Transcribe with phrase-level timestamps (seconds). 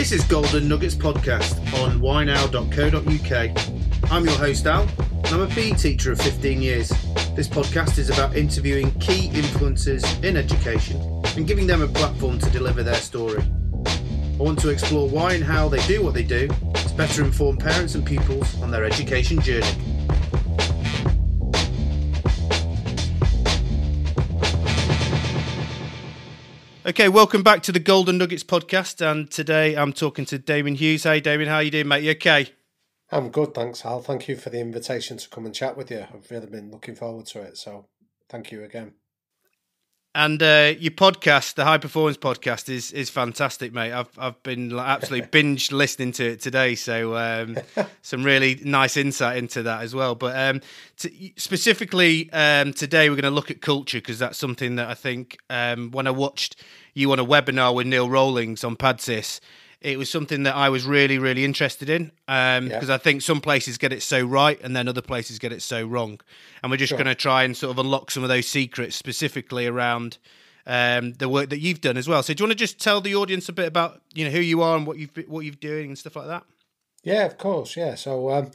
[0.00, 4.10] This is Golden Nuggets Podcast on whynow.co.uk.
[4.10, 6.88] I'm your host Al, and I'm a PE teacher of 15 years.
[7.36, 10.98] This podcast is about interviewing key influencers in education
[11.36, 13.42] and giving them a platform to deliver their story.
[13.86, 17.58] I want to explore why and how they do what they do to better inform
[17.58, 19.89] parents and pupils on their education journey.
[26.90, 31.04] Okay, welcome back to the Golden Nuggets podcast, and today I'm talking to Damian Hughes.
[31.04, 32.02] Hey, Damian, how you doing, mate?
[32.02, 32.48] You okay?
[33.12, 34.00] I'm good, thanks, Al.
[34.00, 36.04] Thank you for the invitation to come and chat with you.
[36.12, 37.86] I've really been looking forward to it, so
[38.28, 38.94] thank you again.
[40.12, 43.92] And uh, your podcast, the High Performance Podcast, is is fantastic, mate.
[43.92, 47.56] I've I've been absolutely binge listening to it today, so um,
[48.02, 50.16] some really nice insight into that as well.
[50.16, 50.62] But um,
[50.98, 54.94] to, specifically um, today, we're going to look at culture because that's something that I
[54.94, 56.56] think um, when I watched
[56.92, 59.38] you on a webinar with Neil Rawlings on Padsys,
[59.80, 62.94] it was something that I was really, really interested in because um, yeah.
[62.94, 65.86] I think some places get it so right and then other places get it so
[65.86, 66.20] wrong.
[66.62, 66.98] And we're just sure.
[66.98, 70.18] going to try and sort of unlock some of those secrets specifically around
[70.66, 72.22] um, the work that you've done as well.
[72.22, 74.40] So do you want to just tell the audience a bit about you know who
[74.40, 76.44] you are and what you've what you've doing and stuff like that?
[77.02, 77.76] Yeah, of course.
[77.76, 77.94] Yeah.
[77.94, 78.50] So um,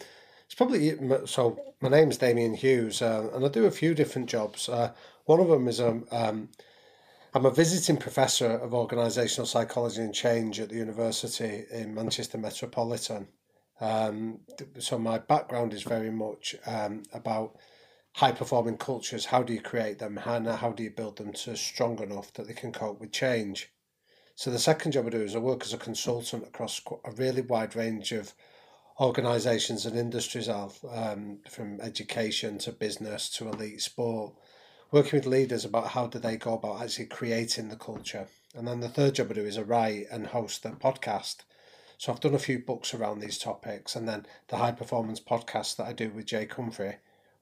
[0.46, 0.96] it's probably
[1.26, 1.60] so.
[1.82, 4.70] My name's Damian Hughes, uh, and I do a few different jobs.
[4.70, 4.92] Uh,
[5.26, 6.50] one of them is um, um
[7.36, 13.28] I'm a visiting professor of organisational psychology and change at the University in Manchester Metropolitan.
[13.82, 14.40] Um,
[14.80, 17.58] so my background is very much um, about
[18.14, 19.26] high performing cultures.
[19.26, 20.16] How do you create them?
[20.16, 23.70] How, how do you build them to strong enough that they can cope with change?
[24.36, 27.42] So the second job I do is I work as a consultant across a really
[27.42, 28.32] wide range of
[29.02, 34.36] organisations and industries, um, from education to business to elite sport
[34.96, 38.28] working with leaders about how do they go about actually creating the culture.
[38.56, 41.40] And then the third job I do is I write and host the podcast.
[41.98, 45.76] So I've done a few books around these topics, and then the high performance podcast
[45.76, 46.96] that I do with Jake Humphrey,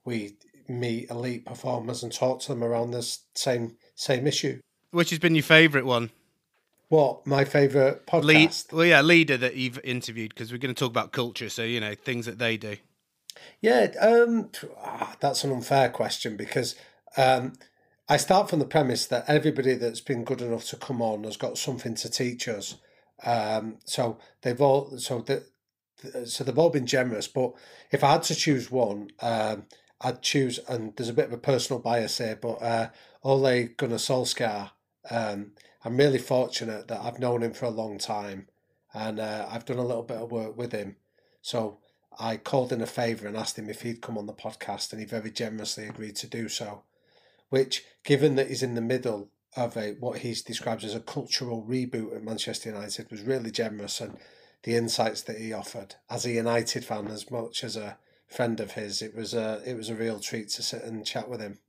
[0.04, 0.38] we
[0.68, 4.60] meet elite performers and talk to them around this same same issue.
[4.90, 6.10] Which has been your favourite one?
[6.90, 8.24] What my favourite podcast?
[8.24, 11.50] Lead, well, yeah, leader that you've interviewed because we're going to talk about culture.
[11.50, 12.78] So you know things that they do.
[13.62, 16.76] Yeah, um, ah, that's an unfair question because
[17.18, 17.54] um,
[18.10, 21.38] I start from the premise that everybody that's been good enough to come on has
[21.38, 22.76] got something to teach us.
[23.24, 25.46] Um, so they've all so the,
[26.26, 27.28] so they've all been generous.
[27.28, 27.54] But
[27.92, 29.64] if I had to choose one, um,
[30.02, 32.90] I'd choose and there's a bit of a personal bias here, but uh,
[33.24, 34.72] Ole Gunnar Solskjaer.
[35.10, 35.52] Um,
[35.86, 38.48] I'm really fortunate that I've known him for a long time,
[38.94, 40.96] and uh, I've done a little bit of work with him.
[41.42, 41.80] So
[42.18, 45.02] I called in a favour and asked him if he'd come on the podcast, and
[45.02, 46.84] he very generously agreed to do so
[47.54, 51.64] which, given that he's in the middle of a what he describes as a cultural
[51.64, 54.18] reboot at Manchester United, was really generous and
[54.64, 58.72] the insights that he offered as a United fan as much as a friend of
[58.72, 59.04] his.
[59.04, 61.60] It was a it was a real treat to sit and chat with him.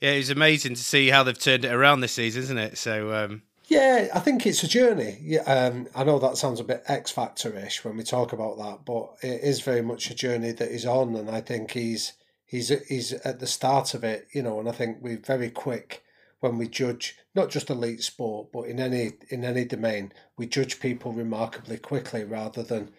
[0.00, 2.78] Yeah, it was amazing to see how they've turned it around this season, isn't it?
[2.78, 3.12] So.
[3.12, 3.42] Um...
[3.66, 5.18] Yeah, I think it's a journey.
[5.20, 8.56] Yeah, um, I know that sounds a bit X Factor ish when we talk about
[8.56, 12.14] that, but it is very much a journey that he's on, and I think he's
[12.48, 16.02] he's he's at the start of it, you know, and I think we're very quick
[16.40, 20.80] when we judge not just elite sport, but in any in any domain, we judge
[20.80, 22.90] people remarkably quickly rather than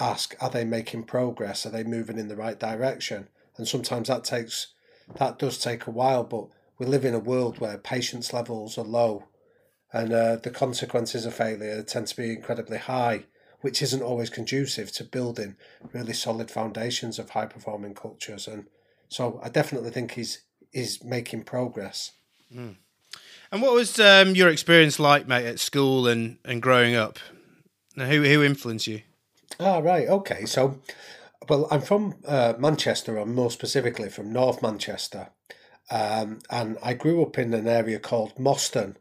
[0.00, 4.24] ask are they making progress, are they moving in the right direction, and sometimes that
[4.24, 4.68] takes
[5.16, 6.46] that does take a while, but
[6.78, 9.24] we live in a world where patience levels are low,
[9.92, 13.24] and uh, the consequences of failure tend to be incredibly high
[13.62, 15.56] which isn't always conducive to building
[15.92, 18.48] really solid foundations of high performing cultures.
[18.48, 18.66] And
[19.12, 20.42] so I definitely think he's
[20.72, 22.12] is making progress.
[22.54, 22.76] Mm.
[23.50, 27.18] And what was um, your experience like, mate, at school and, and growing up?
[27.94, 29.02] Now, who who influenced you?
[29.60, 30.46] Ah, right, okay.
[30.46, 30.80] So,
[31.48, 35.28] well, I'm from uh, Manchester, or more specifically from North Manchester,
[35.90, 38.96] um, and I grew up in an area called Moston,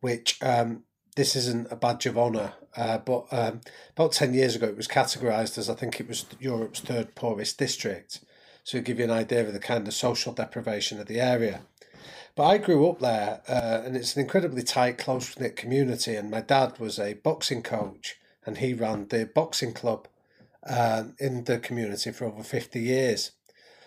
[0.00, 0.84] which um,
[1.16, 3.60] this isn't a badge of honour, uh, but um,
[3.94, 7.58] about ten years ago it was categorised as I think it was Europe's third poorest
[7.58, 8.20] district
[8.66, 11.62] to give you an idea of the kind of social deprivation of the area.
[12.36, 16.14] But I grew up there, uh, and it's an incredibly tight, close knit community.
[16.14, 18.16] And my dad was a boxing coach,
[18.46, 20.08] and he ran the boxing club
[20.66, 23.32] uh, in the community for over 50 years.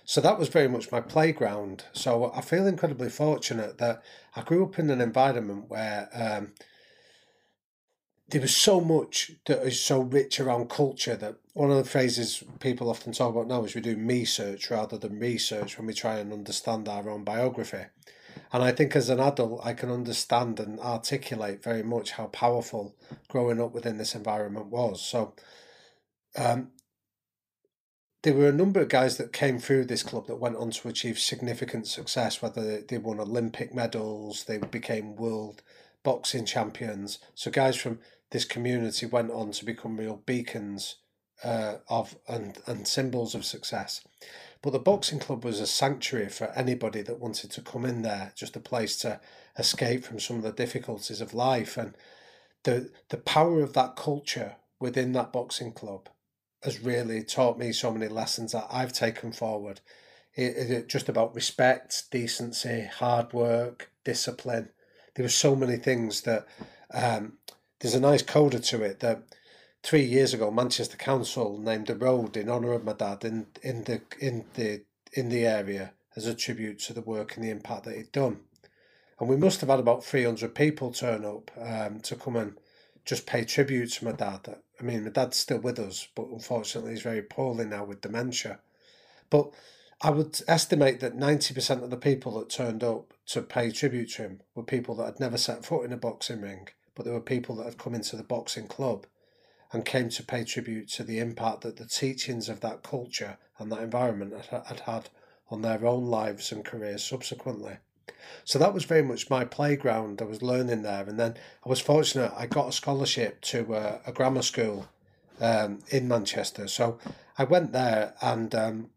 [0.05, 1.85] So that was very much my playground.
[1.93, 4.03] So I feel incredibly fortunate that
[4.35, 6.51] I grew up in an environment where um,
[8.33, 12.43] there was so much that is so rich around culture that one of the phrases
[12.59, 15.93] people often talk about now is we do me search rather than research when we
[15.93, 17.85] try and understand our own biography.
[18.51, 22.95] And I think as an adult, I can understand and articulate very much how powerful
[23.27, 24.99] growing up within this environment was.
[25.05, 25.35] So,
[26.35, 26.71] um,
[28.23, 30.87] there were a number of guys that came through this club that went on to
[30.87, 35.61] achieve significant success, whether they won Olympic medals, they became world
[36.01, 37.19] boxing champions.
[37.35, 37.99] So, guys from
[38.33, 40.95] this community went on to become real beacons
[41.43, 44.01] uh, of and, and symbols of success.
[44.63, 48.31] But the boxing club was a sanctuary for anybody that wanted to come in there,
[48.35, 49.21] just a place to
[49.59, 51.77] escape from some of the difficulties of life.
[51.77, 51.95] And
[52.63, 56.09] the the power of that culture within that boxing club
[56.63, 59.79] has really taught me so many lessons that I've taken forward.
[60.35, 64.69] It, it, just about respect, decency, hard work, discipline.
[65.13, 66.47] There were so many things that
[66.91, 67.33] um,
[67.83, 69.23] there's a nice coda to it that
[69.83, 73.83] three years ago, Manchester Council named a road in honour of my dad in in
[73.83, 77.83] the in the in the area as a tribute to the work and the impact
[77.83, 78.39] that he'd done.
[79.19, 82.57] And we must have had about three hundred people turn up um, to come and
[83.03, 84.55] just pay tribute to my dad.
[84.79, 88.59] I mean, my dad's still with us, but unfortunately, he's very poorly now with dementia.
[89.29, 89.51] But
[90.01, 94.21] I would estimate that 90% of the people that turned up to pay tribute to
[94.23, 97.21] him were people that had never set foot in a boxing ring, but there were
[97.21, 99.05] people that had come into the boxing club
[99.71, 103.71] and came to pay tribute to the impact that the teachings of that culture and
[103.71, 105.09] that environment had, had
[105.49, 107.77] on their own lives and careers subsequently.
[108.43, 110.21] So that was very much my playground.
[110.21, 111.35] I was learning there, and then
[111.65, 112.31] I was fortunate.
[112.35, 114.87] I got a scholarship to uh, a grammar school
[115.39, 116.67] um, in Manchester.
[116.67, 116.99] So
[117.37, 118.89] I went there, and um,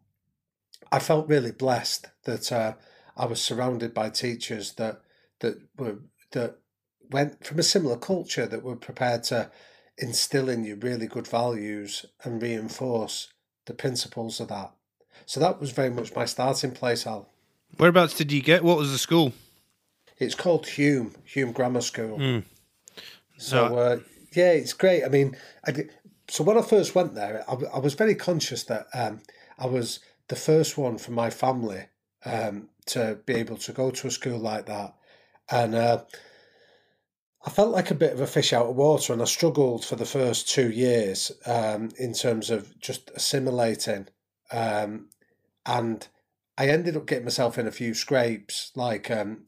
[0.90, 2.74] I felt really blessed that uh,
[3.16, 5.00] I was surrounded by teachers that
[5.40, 5.98] that were
[6.32, 6.58] that
[7.10, 9.50] went from a similar culture that were prepared to
[9.98, 13.28] instill in you really good values and reinforce
[13.66, 14.72] the principles of that.
[15.24, 17.28] So that was very much my starting place, Al.
[17.78, 18.62] Whereabouts did you get?
[18.62, 19.32] What was the school?
[20.18, 22.18] It's called Hulme, Hulme Grammar School.
[22.18, 22.44] Mm.
[23.38, 23.98] So, so uh,
[24.32, 25.04] yeah, it's great.
[25.04, 25.36] I mean,
[25.66, 25.86] I
[26.28, 29.20] so when I first went there, I, I was very conscious that um,
[29.58, 31.84] I was the first one from my family
[32.24, 34.94] um, to be able to go to a school like that.
[35.50, 36.04] And uh,
[37.46, 39.94] I felt like a bit of a fish out of water, and I struggled for
[39.94, 44.08] the first two years um, in terms of just assimilating.
[44.50, 45.10] Um,
[45.64, 46.08] and
[46.58, 48.72] I ended up getting myself in a few scrapes.
[48.74, 49.44] Like, um,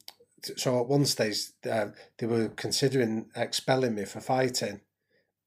[0.55, 1.87] so at one stage, uh,
[2.17, 4.79] they were considering expelling me for fighting.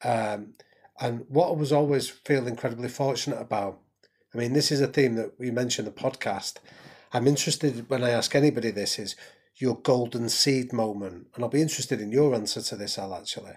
[0.05, 0.52] Um,
[1.00, 3.81] and what I was always feel incredibly fortunate about,
[4.34, 6.58] I mean, this is a theme that we mentioned in the podcast.
[7.14, 9.16] I'm interested when I ask anybody this is
[9.62, 13.54] your golden seed moment, and I'll be interested in your answer to this, Al, actually,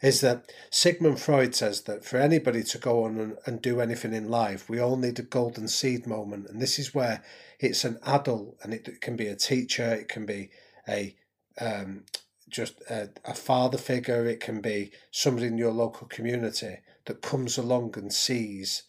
[0.00, 4.14] is that Sigmund Freud says that for anybody to go on and, and do anything
[4.14, 6.48] in life, we all need a golden seed moment.
[6.48, 7.24] And this is where
[7.58, 10.50] it's an adult, and it, it can be a teacher, it can be
[10.88, 11.16] a
[11.60, 12.04] um,
[12.48, 17.58] just a, a father figure, it can be somebody in your local community that comes
[17.58, 18.84] along and sees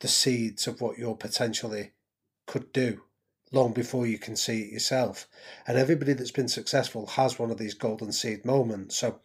[0.00, 1.92] the seeds of what you're potentially
[2.46, 3.02] could do
[3.52, 5.28] long before you can see it yourself.
[5.66, 8.96] And everybody that's been successful has one of these golden seed moments.
[8.96, 9.20] So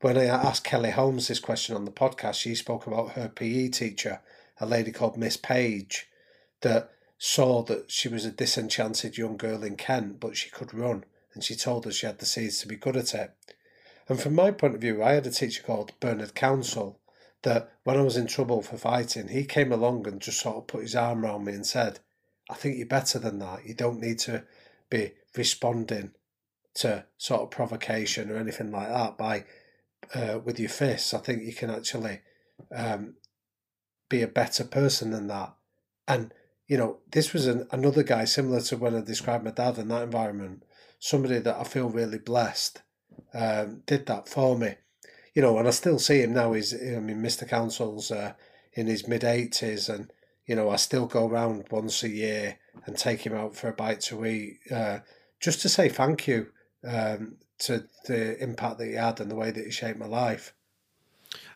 [0.00, 3.68] when I asked Kelly Holmes this question on the podcast, she spoke about her PE
[3.68, 4.20] teacher,
[4.60, 6.08] a lady called Miss Page,
[6.60, 11.04] that saw that she was a disenchanted young girl in Kent, but she could run.
[11.32, 13.32] And she told us she had the seeds to be good at it.
[14.08, 17.00] And from my point of view, I had a teacher called Bernard Council
[17.42, 20.66] that when I was in trouble for fighting, he came along and just sort of
[20.66, 22.00] put his arm around me and said,
[22.50, 23.66] I think you're better than that.
[23.66, 24.44] You don't need to
[24.90, 26.12] be responding
[26.74, 29.44] to sort of provocation or anything like that by
[30.14, 31.14] uh, with your fists.
[31.14, 32.20] I think you can actually
[32.74, 33.14] um,
[34.08, 35.54] be a better person than that.
[36.06, 36.32] And
[36.66, 39.88] you know, this was an, another guy similar to when I described my dad in
[39.88, 40.64] that environment.
[40.98, 42.82] Somebody that I feel really blessed
[43.34, 44.76] um, did that for me.
[45.34, 46.52] You know, and I still see him now.
[46.52, 47.48] He's, I mean, Mr.
[47.48, 48.34] Council's uh,
[48.72, 50.10] in his mid eighties, and
[50.46, 53.72] you know, I still go around once a year and take him out for a
[53.72, 54.98] bite to eat, uh,
[55.40, 56.48] just to say thank you
[56.86, 60.54] um, to the impact that he had and the way that he shaped my life.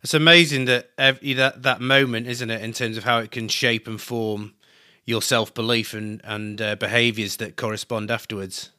[0.02, 3.48] It's amazing that every, that that moment, isn't it, in terms of how it can
[3.48, 4.54] shape and form
[5.04, 8.70] your self belief and and uh, behaviours that correspond afterwards.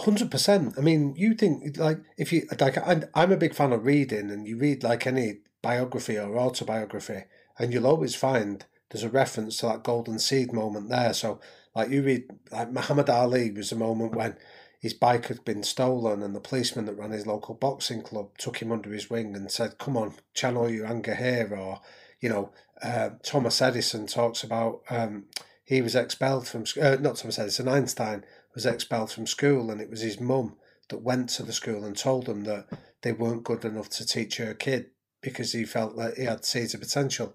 [0.00, 0.74] Hundred percent.
[0.78, 4.30] I mean, you think like if you like, I'm, I'm a big fan of reading,
[4.30, 7.24] and you read like any biography or autobiography,
[7.58, 11.14] and you'll always find there's a reference to that golden seed moment there.
[11.14, 11.40] So,
[11.74, 14.36] like you read, like Muhammad Ali was a moment when
[14.78, 18.58] his bike had been stolen, and the policeman that ran his local boxing club took
[18.58, 21.80] him under his wing and said, "Come on, channel your anger here." Or,
[22.20, 22.50] you know,
[22.82, 25.24] uh, Thomas Edison talks about um,
[25.64, 29.88] he was expelled from uh, not Thomas Edison, Einstein was expelled from school, and it
[29.88, 30.56] was his mum
[30.90, 32.66] that went to the school and told them that
[33.00, 34.90] they weren't good enough to teach her kid
[35.22, 37.34] because he felt that he had seeds of potential.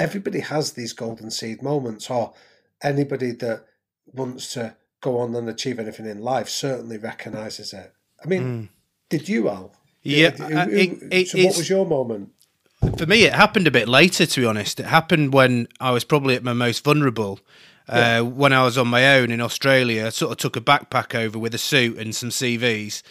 [0.00, 2.32] Everybody has these golden seed moments, or
[2.82, 3.66] anybody that
[4.12, 7.92] wants to go on and achieve anything in life certainly recognises it.
[8.22, 8.68] I mean, mm.
[9.08, 9.72] did you, Al?
[10.02, 10.30] Yeah.
[10.40, 12.30] Uh, it, it, so, what was your moment?
[12.96, 14.80] For me, it happened a bit later, to be honest.
[14.80, 17.40] It happened when I was probably at my most vulnerable.
[17.88, 21.14] Uh, when I was on my own in Australia, I sort of took a backpack
[21.14, 23.02] over with a suit and some CVs.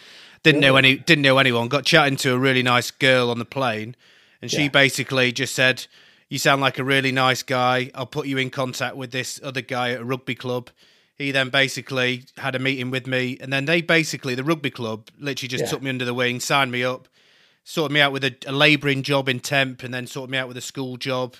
[0.42, 1.68] Didn't know any, didn't know anyone.
[1.68, 3.94] Got chatting to a really nice girl on the plane,
[4.40, 4.68] and she yeah.
[4.68, 5.86] basically just said,
[6.30, 7.90] "You sound like a really nice guy.
[7.94, 10.70] I'll put you in contact with this other guy at a rugby club."
[11.18, 15.08] He then basically had a meeting with me, and then they basically the rugby club
[15.18, 15.68] literally just yeah.
[15.68, 17.08] took me under the wing, signed me up,
[17.62, 20.48] sorted me out with a, a labouring job in temp, and then sorted me out
[20.48, 21.34] with a school job,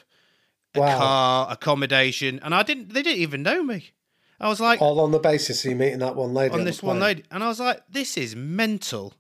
[0.74, 0.98] a wow.
[0.98, 2.92] car, accommodation, and I didn't.
[2.92, 3.92] They didn't even know me.
[4.38, 6.66] I was like, all on the basis of you meeting that one lady on, on
[6.66, 9.14] this one lady, and I was like, this is mental.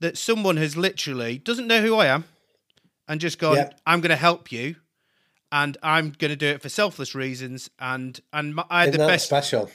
[0.00, 2.24] That someone has literally doesn't know who I am,
[3.06, 3.70] and just gone.
[3.86, 4.76] I'm going to help you,
[5.52, 9.00] and I'm going to do it for selfless reasons, and and my, I had Isn't
[9.02, 9.70] the best special.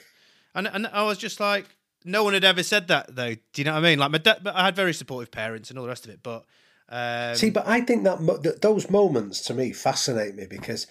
[0.53, 1.67] And and I was just like,
[2.03, 3.35] no one had ever said that though.
[3.35, 3.99] Do you know what I mean?
[3.99, 6.43] Like my dad, I had very supportive parents and all the rest of it, but.
[6.89, 10.87] Um, See, but I think that those moments to me fascinate me because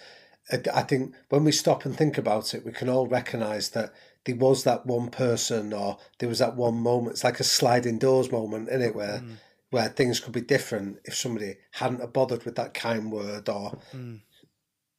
[0.53, 3.95] I think when we stop and think about it, we can all recognise that
[4.27, 7.15] there was that one person or there was that one moment.
[7.15, 9.37] It's like a sliding doors moment, in it, where mm.
[9.71, 14.21] where things could be different if somebody hadn't bothered with that kind word or mm.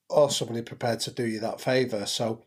[0.09, 2.05] Or somebody prepared to do you that favour.
[2.05, 2.43] So,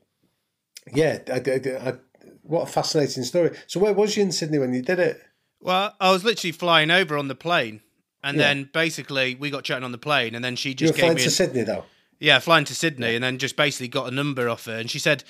[0.95, 1.95] yeah, I, I, I,
[2.43, 3.57] what a fascinating story.
[3.67, 5.23] So, where was you in Sydney when you did it?
[5.61, 7.83] Well, I was literally flying over on the plane,
[8.25, 8.49] and yeah.
[8.49, 11.19] then basically we got chatting on the plane, and then she just you were flying
[11.19, 11.85] to Sydney though.
[12.21, 14.77] Yeah, flying to Sydney and then just basically got a number off her.
[14.77, 15.25] And she said,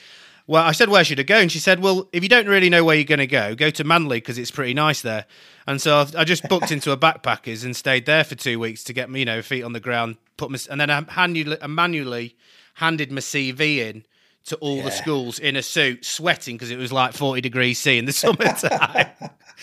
[0.50, 1.36] Well, I said, Where should I go?
[1.36, 3.70] And she said, Well, if you don't really know where you're going to go, go
[3.70, 5.26] to Manly because it's pretty nice there.
[5.64, 8.92] And so I just booked into a backpackers and stayed there for two weeks to
[8.92, 11.68] get me, you know, feet on the ground, put my, and then I manually, I
[11.68, 12.36] manually
[12.74, 14.04] handed my CV in
[14.46, 14.86] to all yeah.
[14.86, 18.12] the schools in a suit, sweating because it was like 40 degrees C in the
[18.12, 19.06] summertime.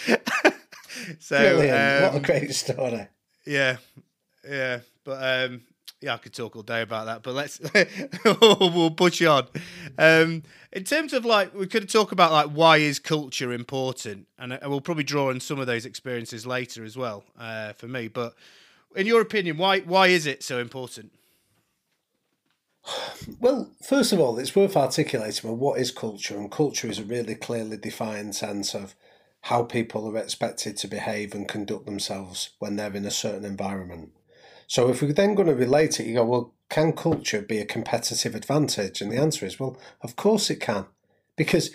[1.19, 3.07] so, um, what a um, great story.
[3.45, 3.75] Yeah,
[4.49, 4.79] yeah.
[5.03, 5.63] But um,
[6.01, 7.59] yeah, I could talk all day about that, but let's
[8.41, 9.47] we'll push on.
[9.97, 14.53] Um, in terms of like, we could talk about like why is culture important, and
[14.53, 18.07] uh, we'll probably draw on some of those experiences later as well uh, for me.
[18.09, 18.35] But
[18.95, 21.11] in your opinion, why why is it so important?
[23.39, 27.03] Well, first of all, it's worth articulating well, what is culture, and culture is a
[27.03, 28.95] really clearly defined sense of
[29.41, 34.11] how people are expected to behave and conduct themselves when they're in a certain environment.
[34.67, 37.65] So if we're then going to relate it, you go, well, can culture be a
[37.65, 39.01] competitive advantage?
[39.01, 40.85] And the answer is, well, of course it can.
[41.37, 41.73] Because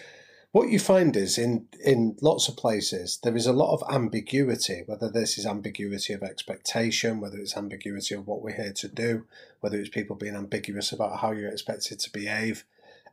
[0.52, 4.82] what you find is in, in lots of places, there is a lot of ambiguity,
[4.84, 9.24] whether this is ambiguity of expectation, whether it's ambiguity of what we're here to do,
[9.60, 12.64] whether it's people being ambiguous about how you're expected to behave.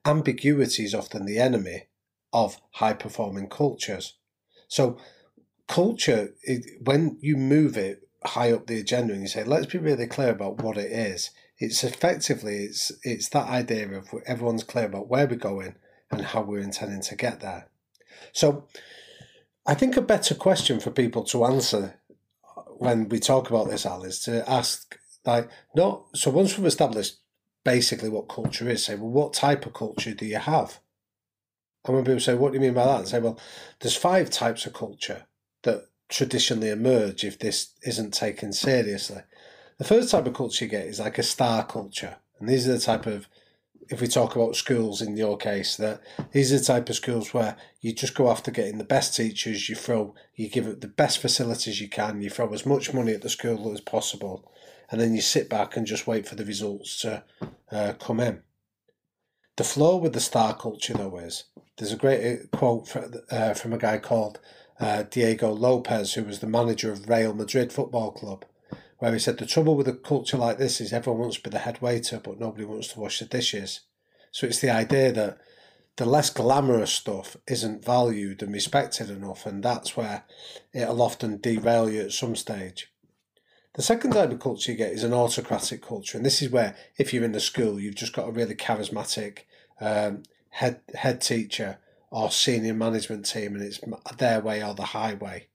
[0.03, 1.87] Ambiguity is often the enemy
[2.33, 4.15] of high performing cultures.
[4.67, 4.97] So,
[5.69, 6.33] culture,
[6.83, 10.29] when you move it high up the agenda and you say, let's be really clear
[10.29, 11.31] about what it is.
[11.57, 15.75] It's effectively it's it's that idea of everyone's clear about where we're going
[16.11, 17.67] and how we're intending to get there.
[18.31, 18.67] So
[19.65, 21.99] I think a better question for people to answer
[22.57, 26.65] uh, when we talk about this, Al, is to ask like not so once we've
[26.65, 27.17] established
[27.65, 30.79] basically what culture is, say, well, what type of culture do you have?
[31.85, 32.99] And when people say, what do you mean by that?
[32.99, 33.39] And say, well,
[33.79, 35.27] there's five types of culture
[35.63, 39.21] that traditionally emerge if this isn't taken seriously.
[39.77, 42.17] The first type of culture you get is like a star culture.
[42.39, 43.27] And these are the type of,
[43.89, 46.01] if we talk about schools in your case, that
[46.31, 49.69] these are the type of schools where you just go after getting the best teachers,
[49.69, 53.13] you throw, you give it the best facilities you can, you throw as much money
[53.13, 54.51] at the school as possible,
[54.91, 57.23] and then you sit back and just wait for the results to
[57.71, 58.41] uh, come in.
[59.57, 61.45] The flaw with the star culture, though, is
[61.77, 64.39] there's a great uh, quote for, uh, from a guy called
[64.79, 68.45] uh, Diego Lopez, who was the manager of Real Madrid Football Club,
[68.99, 71.49] where he said the trouble with a culture like this is everyone wants to be
[71.49, 73.81] the head waiter, but nobody wants to wash the dishes.
[74.31, 75.37] So it's the idea that
[75.97, 80.23] the less glamorous stuff isn't valued and respected enough, and that's where
[80.73, 82.91] it'll often derail you at some stage.
[83.75, 86.75] The second type of culture you get is an autocratic culture, and this is where,
[86.97, 89.39] if you're in the school, you've just got a really charismatic
[89.81, 91.79] um, head head teacher
[92.11, 93.79] or senior management team and it's
[94.17, 95.47] their way or the highway.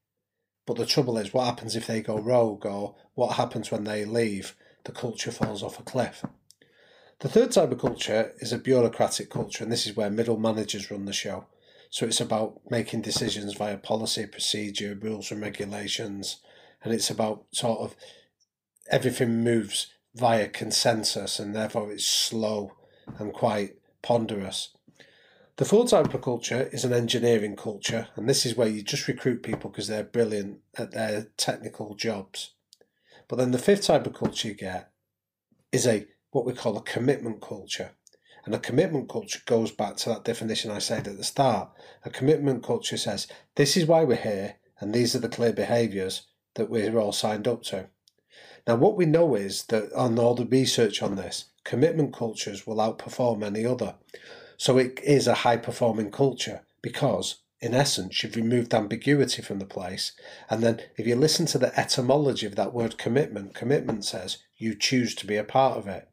[0.67, 4.05] But the trouble is, what happens if they go rogue or what happens when they
[4.05, 4.57] leave?
[4.85, 6.25] The culture falls off a cliff.
[7.21, 10.91] The third type of culture is a bureaucratic culture, and this is where middle managers
[10.91, 11.47] run the show.
[11.91, 16.39] So it's about making decisions via policy, procedure, rules and regulations,
[16.83, 17.95] and it's about sort of
[18.91, 22.73] everything moves via consensus, and therefore it's slow
[23.19, 24.71] and quite ponderous.
[25.57, 29.07] The fourth type of culture is an engineering culture, and this is where you just
[29.07, 32.55] recruit people because they're brilliant at their technical jobs.
[33.29, 34.91] But then the fifth type of culture you get
[35.71, 37.93] is a what we call a commitment culture.
[38.45, 41.71] And a commitment culture goes back to that definition I said at the start.
[42.05, 46.27] A commitment culture says, this is why we're here, and these are the clear behaviours
[46.57, 47.87] that we're all signed up to.
[48.67, 52.79] Now, what we know is that on all the research on this, commitment cultures will
[52.79, 53.95] outperform any other.
[54.57, 59.67] So it is a high performing culture because, in essence, you've removed ambiguity from the
[59.67, 60.13] place.
[60.51, 64.75] And then, if you listen to the etymology of that word commitment, commitment says you
[64.75, 66.09] choose to be a part of it.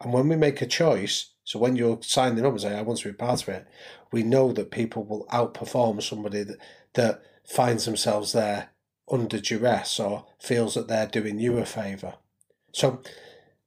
[0.00, 2.98] And when we make a choice, so when you're signing up and say, I want
[3.00, 3.66] to be part of it,
[4.12, 6.58] we know that people will outperform somebody that,
[6.94, 8.70] that finds themselves there
[9.10, 12.14] under duress or feels that they're doing you a favour.
[12.72, 13.00] So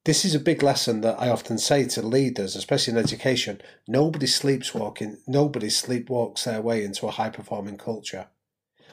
[0.05, 3.61] this is a big lesson that I often say to leaders, especially in education.
[3.87, 8.27] Nobody sleepwalking, nobody sleepwalks their way into a high performing culture.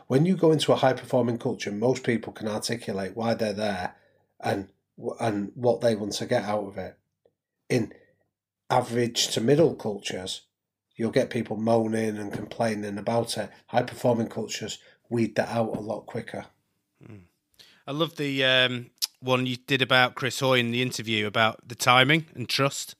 [0.08, 3.96] When you go into a high performing culture, most people can articulate why they're there
[4.40, 4.68] and
[5.20, 6.96] and what they want to get out of it.
[7.68, 7.92] In
[8.70, 10.42] average to middle cultures,
[10.96, 13.50] you'll get people moaning and complaining about it.
[13.66, 16.46] High performing cultures weed that out a lot quicker.
[17.04, 17.16] Hmm.
[17.86, 21.74] I love the um, one you did about Chris Hoy in the interview about the
[21.74, 22.94] timing and trust.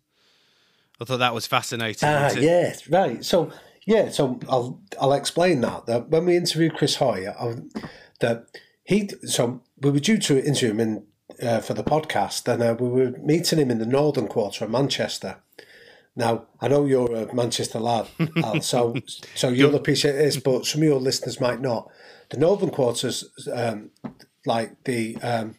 [1.01, 2.09] I thought that was fascinating.
[2.09, 3.25] Ah, yeah, right.
[3.25, 3.53] So
[3.87, 5.87] yeah, so I'll I'll explain that.
[5.87, 7.55] That when we interviewed Chris Hoy, I,
[8.21, 8.47] that
[8.85, 11.07] he so we were due to interview him in
[11.43, 14.71] uh, for the podcast, and uh, we were meeting him in the northern quarter of
[14.71, 15.37] Manchester.
[16.17, 18.09] Now, I know you're a Manchester lad,
[18.43, 18.97] Al, so
[19.35, 21.91] so you'll appreciate this, but some of your listeners might not.
[22.31, 23.91] The northern quarters, um,
[24.47, 25.57] like the, um,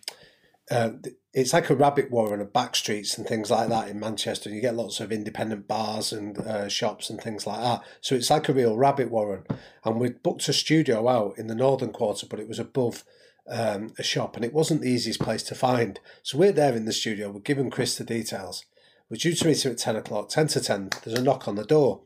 [0.70, 0.92] uh,
[1.34, 4.50] it's like a rabbit warren of back streets and things like that in Manchester.
[4.50, 7.84] You get lots of independent bars and uh, shops and things like that.
[8.02, 9.44] So it's like a real rabbit warren.
[9.86, 13.04] And we booked a studio out in the northern quarter, but it was above
[13.50, 16.00] um, a shop, and it wasn't the easiest place to find.
[16.22, 17.32] So we're there in the studio.
[17.32, 18.66] We're giving Chris the details.
[19.10, 20.90] We're due to meet him at 10 o'clock, 10 to 10.
[21.04, 22.02] There's a knock on the door.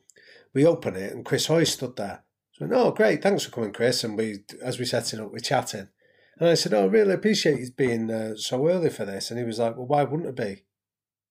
[0.53, 2.23] We open it and Chris Hoy stood there.
[2.51, 4.03] So oh, great, thanks for coming, Chris.
[4.03, 5.87] And we, as we set it up, we're chatting.
[6.41, 9.29] And I said, oh, I really appreciate you being uh, so early for this.
[9.29, 10.63] And he was like, well, why wouldn't it be?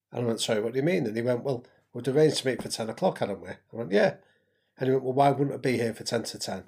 [0.09, 1.05] And I went, sorry, what do you mean?
[1.05, 3.49] And he went, well, we'd arranged to meet for 10 o'clock, hadn't we?
[3.49, 4.15] I went, yeah.
[4.77, 6.63] And he went, well, why wouldn't it be here for 10 to 10?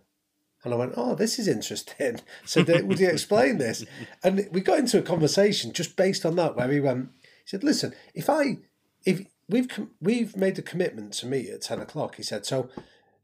[0.66, 2.20] And I went, oh, this is interesting.
[2.46, 3.86] So would you explain this?
[4.26, 7.64] And we got into a conversation just based on that, where he went, he said,
[7.64, 8.58] listen, if I
[9.06, 9.70] if we've
[10.02, 12.46] we've made a commitment to meet at ten o'clock, he said.
[12.46, 12.70] So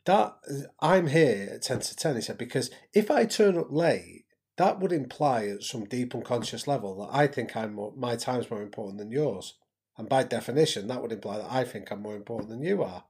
[0.05, 0.37] that
[0.79, 4.18] I'm here at ten to ten, he said, because if I turn up late,
[4.59, 8.51] that would imply at some deep unconscious level that I think I'm more, my time's
[8.51, 9.53] more important than yours,
[9.97, 13.05] and by definition, that would imply that I think I'm more important than you are.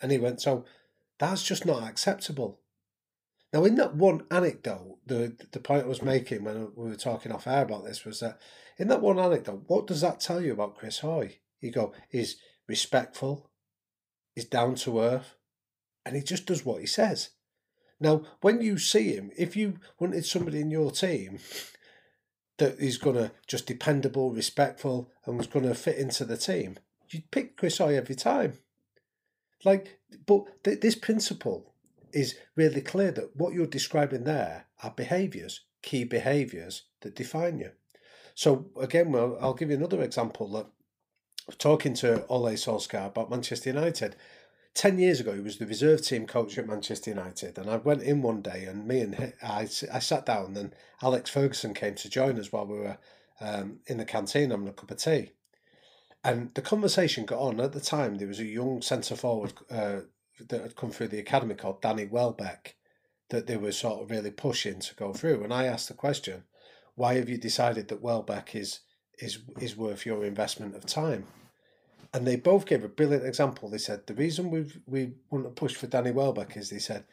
[0.00, 0.64] And he went, so
[1.18, 2.60] that's just not acceptable.
[3.52, 7.30] Now, in that one anecdote, the the point I was making when we were talking
[7.30, 8.40] off air about this was that
[8.78, 11.40] in that one anecdote, what does that tell you about Chris Hoy?
[11.60, 12.36] You go, he's
[12.68, 13.50] respectful,
[14.34, 15.34] he's down to earth,
[16.06, 17.30] and he just does what he says.
[17.98, 21.38] Now, when you see him, if you wanted somebody in your team
[22.58, 26.76] that is going to just dependable, respectful, and was going to fit into the team,
[27.08, 28.54] you'd pick Chris Hoy every time.
[29.64, 31.72] Like, but th- this principle
[32.12, 37.70] is really clear that what you're describing there are behaviours, key behaviours that define you.
[38.34, 40.66] So again, well, I'll give you another example that
[41.58, 44.16] talking to Ole Solskjaer about Manchester United.
[44.76, 47.58] 10 years ago, he was the reserve team coach at Manchester United.
[47.58, 51.30] And I went in one day and me and I, I sat down and Alex
[51.30, 52.98] Ferguson came to join us while we were
[53.40, 55.32] um, in the canteen having a cup of tea.
[56.22, 57.60] And the conversation got on.
[57.60, 60.00] At the time, there was a young centre forward uh,
[60.48, 62.76] that had come through the academy called Danny Welbeck
[63.30, 65.42] that they were sort of really pushing to go through.
[65.42, 66.44] And I asked the question,
[66.94, 68.80] why have you decided that Welbeck is
[69.18, 71.26] is is worth your investment of time.
[72.12, 73.68] And they both gave a brilliant example.
[73.68, 77.04] They said the reason we we want to push for Danny Welbeck is they said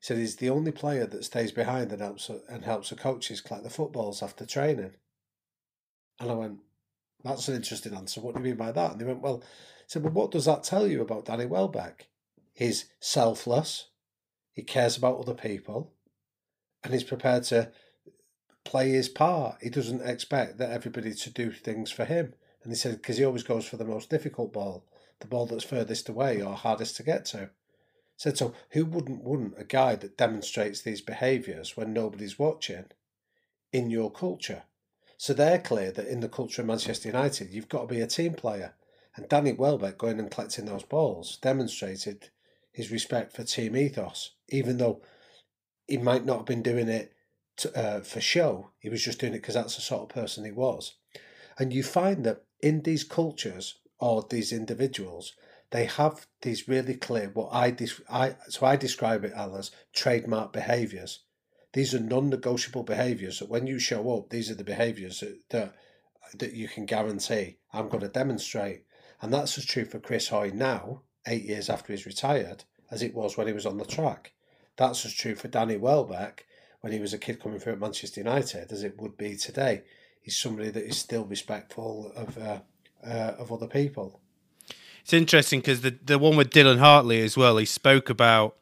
[0.00, 3.40] he said he's the only player that stays behind and helps and helps the coaches
[3.40, 4.92] collect the footballs after training.
[6.20, 6.58] And I went,
[7.24, 8.20] that's an interesting answer.
[8.20, 8.92] What do you mean by that?
[8.92, 12.08] And they went, well, I said, well, what does that tell you about Danny Welbeck?
[12.52, 13.88] He's selfless,
[14.52, 15.92] he cares about other people,
[16.84, 17.72] and he's prepared to
[18.64, 19.56] play his part.
[19.62, 22.34] He doesn't expect that everybody to do things for him.
[22.62, 24.84] And he said, because he always goes for the most difficult ball,
[25.20, 27.50] the ball that's furthest away or hardest to get to.
[28.16, 28.54] Said so.
[28.70, 32.86] Who wouldn't want a guy that demonstrates these behaviours when nobody's watching
[33.72, 34.62] in your culture?
[35.16, 38.06] So they're clear that in the culture of Manchester United, you've got to be a
[38.06, 38.74] team player.
[39.16, 42.30] And Danny Welbeck going and collecting those balls demonstrated
[42.72, 45.02] his respect for team ethos, even though
[45.86, 47.12] he might not have been doing it
[47.58, 48.70] to, uh, for show.
[48.78, 50.94] He was just doing it because that's the sort of person he was.
[51.58, 55.34] And you find that in these cultures or these individuals,
[55.70, 57.76] they have these really clear what I,
[58.10, 61.20] I so I describe it as trademark behaviours
[61.72, 65.74] these are non-negotiable behaviours that when you show up, these are the behaviours that, that
[66.38, 68.84] that you can guarantee I'm going to demonstrate.
[69.20, 73.14] And that's as true for Chris Hoy now, eight years after he's retired, as it
[73.14, 74.32] was when he was on the track.
[74.76, 76.46] That's as true for Danny Welbeck
[76.80, 79.82] when he was a kid coming through at Manchester United as it would be today.
[80.22, 82.58] He's somebody that is still respectful of uh,
[83.04, 84.20] uh, of other people.
[85.02, 87.56] It's interesting because the the one with Dylan Hartley as well.
[87.56, 88.56] He spoke about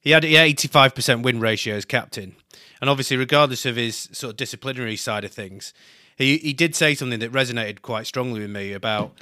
[0.00, 2.36] he had eighty five percent win ratio as captain,
[2.80, 5.72] and obviously, regardless of his sort of disciplinary side of things,
[6.16, 9.18] he he did say something that resonated quite strongly with me about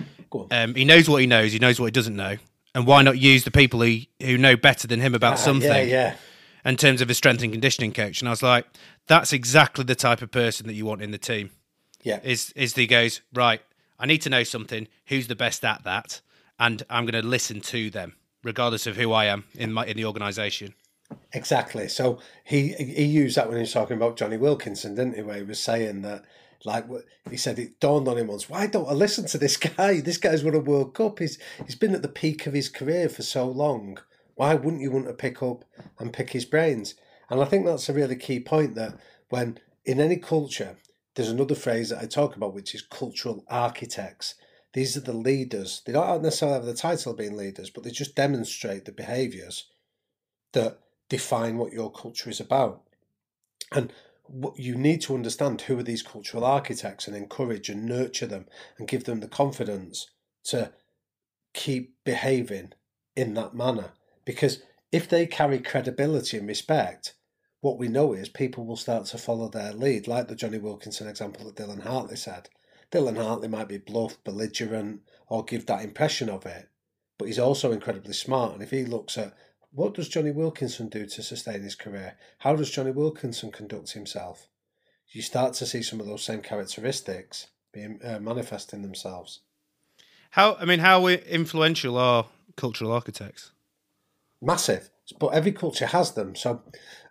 [0.51, 2.37] um, he knows what he knows, he knows what he doesn't know,
[2.75, 5.89] and why not use the people who who know better than him about uh, something?
[5.89, 6.17] Yeah, yeah.
[6.65, 8.67] In terms of a strength and conditioning coach, and I was like,
[9.07, 11.51] that's exactly the type of person that you want in the team.
[12.09, 13.61] Yeah, is is the goes right?
[13.99, 14.89] I need to know something.
[15.09, 16.23] Who's the best at that?
[16.59, 19.99] And I'm going to listen to them, regardless of who I am in my in
[19.99, 20.73] the organisation.
[21.35, 21.87] Exactly.
[21.89, 25.23] So he he used that when he was talking about Jonny Wilkinson, didn't he?
[25.23, 26.25] Where he was saying that,
[26.65, 26.87] like
[27.31, 28.49] he said, it dawned on him once.
[28.49, 30.01] Why don't I listen to this guy?
[30.01, 31.19] This guy's won a World Cup.
[31.19, 33.99] He's he's been at the peak of his career for so long.
[34.35, 35.67] Why wouldn't you want to pick up
[35.99, 36.95] and pick his brains?
[37.29, 38.77] And I think that's a really key point.
[38.77, 40.77] That when in any culture,
[41.19, 44.37] there's another phrase that I talk about, which is cultural architects.
[44.73, 45.83] These are the leaders.
[45.85, 49.65] They don't necessarily have the title of being leaders, but they just demonstrate the behaviours
[50.53, 50.79] that
[51.09, 52.83] define what your culture is about.
[53.73, 53.93] And
[54.29, 58.47] what you need to understand who are these cultural architects and encourage and nurture them
[58.79, 60.07] and give them the confidence
[60.45, 60.71] to
[61.53, 62.75] keep behaving
[63.17, 63.91] in that manner.
[64.25, 67.15] Because if they carry credibility and respect,
[67.61, 71.09] what we know is people will start to follow their lead, like the Jonny Wilkinson
[71.09, 72.49] example that Dylan Hartley said.
[72.93, 76.69] Dylan Hartley might be bluff, belligerent, or give that impression of it,
[77.19, 78.55] but he's also incredibly smart.
[78.55, 79.35] And if he looks at
[79.71, 82.17] what does Jonny Wilkinson do to sustain his career?
[82.39, 84.49] How does Jonny Wilkinson conduct himself?
[85.11, 89.41] You start to see some of those same characteristics being uh, manifesting themselves.
[90.31, 93.53] How I mean, how influential are cultural architects?
[94.41, 96.35] Massive, but every culture has them.
[96.37, 96.63] So,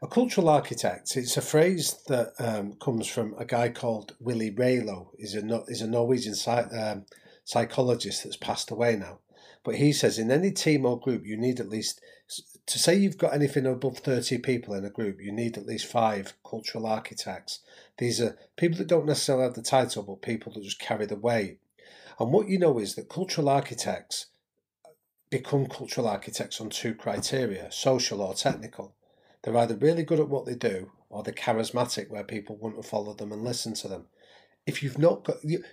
[0.01, 5.07] a cultural architect it's a phrase that um, comes from a guy called Willi Railo.
[5.17, 7.05] He's a is a Norwegian um,
[7.43, 9.19] psychologist that's passed away now.
[9.63, 11.99] But he says in any team or group, you need at least
[12.67, 15.85] to say you've got anything above 30 people in a group, you need at least
[15.85, 17.61] five cultural architects.
[17.97, 21.15] These are people that don't necessarily have the title, but people that just carry the
[21.15, 21.59] weight.
[22.19, 24.27] And what you know is that cultural architects
[25.29, 28.95] become cultural architects on two criteria social or technical.
[29.43, 32.83] They're either really good at what they do or they're charismatic, where people want to
[32.83, 34.07] follow them and listen to them.
[34.65, 35.63] If you've not got, you,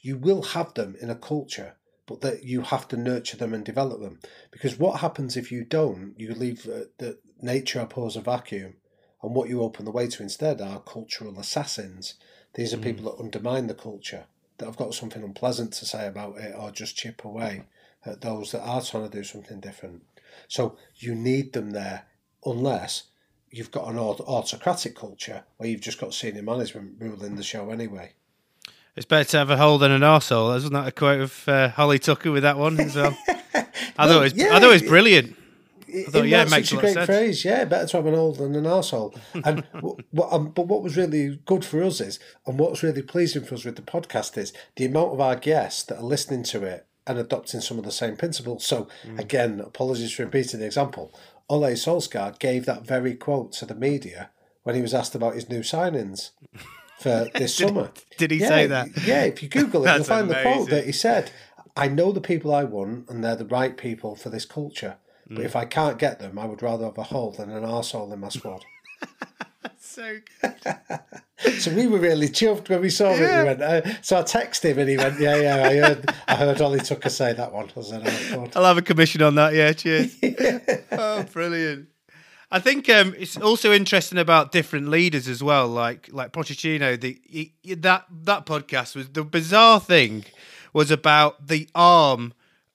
[0.00, 3.64] you will have them in a culture but that you have to nurture them and
[3.64, 4.20] develop them.
[4.50, 6.14] Because what happens if you don't?
[6.16, 8.74] You leave uh, the nature abhors a vacuum,
[9.22, 12.14] and what you open the way to instead are cultural assassins.
[12.54, 12.84] These are mm.
[12.84, 14.26] people that undermine the culture,
[14.58, 17.64] that have got something unpleasant to say about it, or just chip away
[18.04, 20.02] at those that are trying to do something different.
[20.48, 22.04] So you need them there,
[22.44, 23.04] unless
[23.50, 28.12] you've got an autocratic culture where you've just got senior management ruling the show anyway.
[28.94, 30.48] It's better to have a hole than an arsehole.
[30.48, 33.16] Wasn't that a quote of uh, Holly Tucker with that one as well?
[33.98, 35.36] I thought it was, yeah, I thought it was brilliant.
[35.88, 37.06] I thought, yeah, it makes a great sense.
[37.06, 37.44] phrase.
[37.44, 39.18] Yeah, better to have an hole than an arsehole.
[39.44, 39.64] And
[40.10, 43.54] what, um, but what was really good for us is, and what's really pleasing for
[43.54, 46.86] us with the podcast is the amount of our guests that are listening to it
[47.06, 48.64] and adopting some of the same principles.
[48.66, 49.18] So mm.
[49.18, 51.12] again, apologies for repeating the example.
[51.48, 54.30] Ole Solskjaer gave that very quote to the media
[54.64, 56.30] when he was asked about his new signings
[56.98, 57.90] for this did, summer.
[58.18, 58.88] Did he yeah, say that?
[59.04, 60.50] Yeah, if you Google it, you'll find amazing.
[60.50, 61.30] the quote that he said.
[61.76, 64.96] I know the people I want, and they're the right people for this culture.
[65.28, 65.44] But mm.
[65.44, 68.20] if I can't get them, I would rather have a hole than an arsehole in
[68.20, 68.64] my squad.
[69.78, 70.54] so good.
[71.60, 73.16] so we were really chuffed when we saw yeah.
[73.16, 73.38] it.
[73.38, 76.36] We went, uh, so I texted him and he went, yeah, yeah, I heard, I
[76.36, 77.70] heard Holly Tucker say that one.
[77.76, 78.02] I said,
[78.34, 79.54] oh, I'll have a commission on that.
[79.54, 80.16] Yeah, cheers.
[80.22, 80.58] yeah.
[80.92, 81.88] Oh, brilliant.
[82.50, 86.98] I think um, it's also interesting about different leaders as well, like like Pochettino.
[86.98, 90.24] The he, that that podcast was the bizarre thing
[90.72, 92.32] was about the arm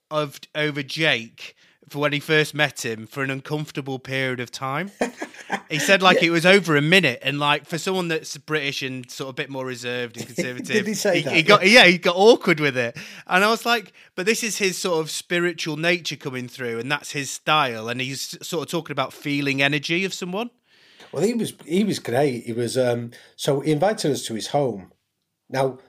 [0.10, 1.56] of over Jake
[1.92, 4.92] for when he first met him for an uncomfortable period of time.
[5.70, 6.28] he said like yeah.
[6.28, 9.36] it was over a minute, and like for someone that's British and sort of a
[9.36, 11.34] bit more reserved and conservative, Did he say he, that?
[11.34, 14.58] He got yeah, he got awkward with it, and I was like, but this is
[14.58, 18.72] his sort of spiritual nature coming through, and that's his style, and he's sort of
[18.72, 20.50] talking about feeling energy of someone.
[21.12, 22.46] Well, he was he was great.
[22.46, 24.94] He was um so he invited us to his home.
[25.50, 25.80] Now,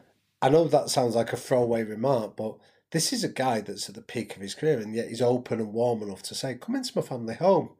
[0.41, 2.57] I know that sounds like a throwaway remark, but
[2.92, 5.59] this is a guy that's at the peak of his career, and yet he's open
[5.59, 7.70] and warm enough to say, "Come into my family home."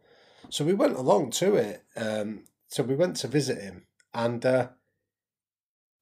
[0.48, 1.85] So we went along to it.
[1.96, 4.68] Um, so we went to visit him, and uh,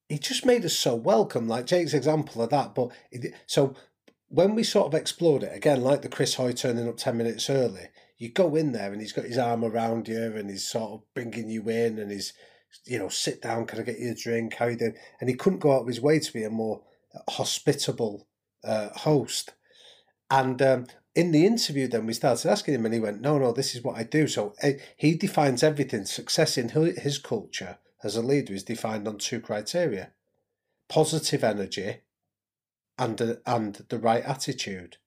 [0.08, 1.48] he just made us so welcome.
[1.48, 2.74] Like Jake's example of that.
[2.74, 3.74] But it, so
[4.28, 7.50] when we sort of explored it again, like the Chris Hoy turning up ten minutes
[7.50, 10.92] early, you go in there and he's got his arm around you and he's sort
[10.92, 12.32] of bringing you in and he's
[12.86, 14.54] you know sit down, can I get you a drink?
[14.54, 14.94] How you doing?
[15.20, 16.82] And he couldn't go out of his way to be a more
[17.28, 18.28] hospitable
[18.64, 19.52] uh, host.
[20.30, 23.52] And um, in the interview, then we started asking him, and he went, "No, no,
[23.52, 26.04] this is what I do." So uh, he defines everything.
[26.04, 30.12] Success in his culture as a leader is defined on two criteria:
[30.88, 32.02] positive energy
[32.98, 34.98] and uh, and the right attitude.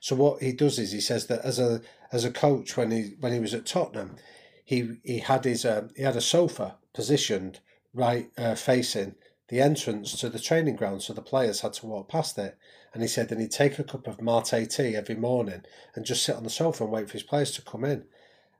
[0.00, 1.80] So what he does is he says that as a
[2.12, 4.16] as a coach when he when he was at Tottenham,
[4.64, 7.60] he he had his um, he had a sofa positioned
[7.94, 9.14] right uh, facing
[9.48, 12.58] the entrance to the training ground, so the players had to walk past it.
[12.96, 16.22] And he said that he'd take a cup of mate tea every morning and just
[16.22, 18.06] sit on the sofa and wait for his players to come in.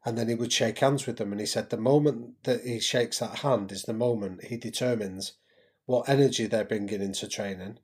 [0.04, 1.32] And then he would shake hands with them.
[1.32, 5.38] And he said the moment that he shakes that hand is the moment he determines
[5.86, 7.78] what energy they're bringing into training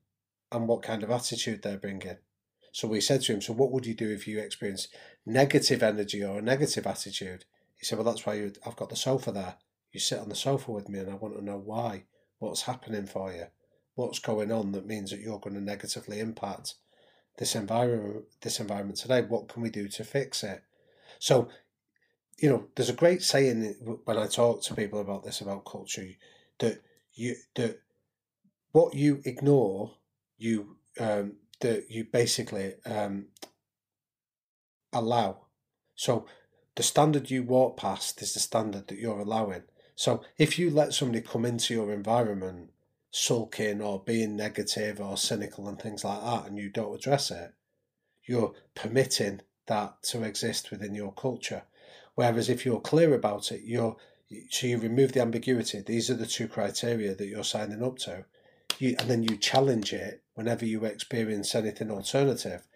[0.53, 2.19] and what kind of attitude they're bringing.
[2.71, 6.23] So we said to him, So what would you do if you experienced negative energy
[6.23, 7.47] or a negative attitude?
[7.79, 9.55] He said, Well, that's why I've got the sofa there.
[9.91, 12.05] You sit on the sofa with me and I want to know why
[12.41, 13.47] what's happening for you,
[13.95, 16.75] what's going on that means that you're going to negatively impact
[17.39, 19.23] this environment this environment today.
[19.23, 20.63] What can we do to fix it?
[21.19, 21.49] So,
[22.39, 26.07] you know, there's a great saying when I talk to people about this about culture
[26.59, 26.83] that
[27.15, 27.81] you that
[28.73, 29.93] what you ignore,
[30.39, 33.27] you um, that you basically um,
[34.93, 35.47] allow.
[35.95, 36.27] So
[36.75, 39.63] the standard you walk past is the standard that you're allowing.
[39.95, 42.71] So if you let somebody come into your environment
[43.13, 47.53] sulking or being negative or cynical and things like that, and you don't address it,
[48.27, 51.63] you're permitting that to exist within your culture.
[52.15, 53.97] Whereas if you're clear about it, you're
[54.49, 55.83] so you remove the ambiguity.
[55.83, 58.25] These are the two criteria that you're signing up to,
[58.79, 62.67] you, and then you challenge it whenever you experience anything alternative.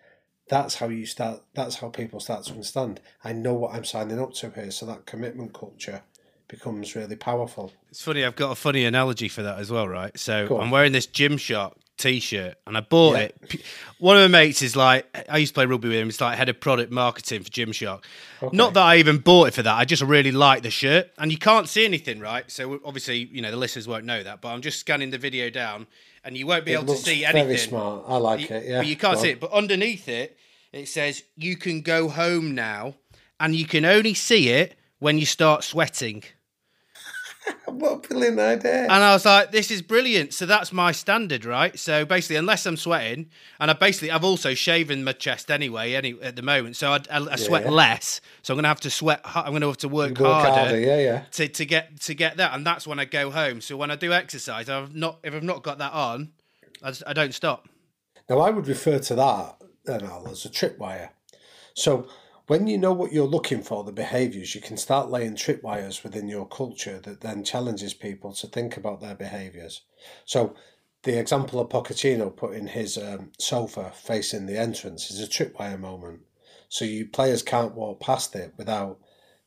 [0.49, 1.45] That's how you start.
[1.55, 3.01] That's how people start to understand.
[3.25, 4.71] I know what I'm signing up to here.
[4.71, 6.03] So that commitment culture
[6.49, 7.73] becomes really powerful.
[7.91, 10.17] It's funny, I've got a funny analogy for that as well, right?
[10.19, 13.23] So I'm wearing this Gymshark t-shirt and I bought yeah.
[13.23, 13.63] it.
[13.99, 16.09] One of my mates is like, I used to play rugby with him.
[16.09, 18.05] He's like head of product marketing for Gymshark.
[18.43, 18.55] Okay.
[18.55, 19.75] Not that I even bought it for that.
[19.75, 22.51] I just really like the shirt, and you can't see anything, right?
[22.51, 24.43] So obviously, you know, the listeners won't know that.
[24.43, 25.87] But I'm just scanning the video down,
[26.23, 27.47] and you won't be it able to see anything.
[27.47, 28.05] Very smart.
[28.07, 28.67] I like you, it.
[28.67, 29.41] Yeah, but you can't see it.
[29.41, 30.37] But underneath it,
[30.73, 32.97] it says you can go home now,
[33.41, 36.25] and you can only see it when you start sweating.
[37.67, 38.85] What a brilliant idea.
[38.85, 40.35] And I was like, this is brilliant.
[40.35, 41.79] So that's my standard, right?
[41.79, 43.31] So basically, unless I'm sweating,
[43.61, 46.77] and I basically, I've also shaven my chest anyway, any at the moment.
[46.77, 47.71] So I, I, I sweat yeah.
[47.71, 48.21] less.
[48.43, 50.51] So I'm going to have to sweat, I'm going to have to work, work harder,
[50.51, 51.25] harder, yeah, yeah.
[51.33, 52.55] To, to get to get that.
[52.55, 53.61] And that's when I go home.
[53.61, 56.33] So when I do exercise, I've not, if I've not got that on,
[56.83, 57.69] I, just, I don't stop.
[58.29, 61.11] Now, I would refer to that, then, as a tripwire.
[61.75, 62.09] So
[62.47, 66.29] when you know what you're looking for, the behaviours, you can start laying tripwires within
[66.29, 69.83] your culture that then challenges people to think about their behaviours.
[70.25, 70.55] So,
[71.03, 76.21] the example of Pochettino putting his um, sofa facing the entrance is a tripwire moment.
[76.69, 79.01] So, you players can't walk past it without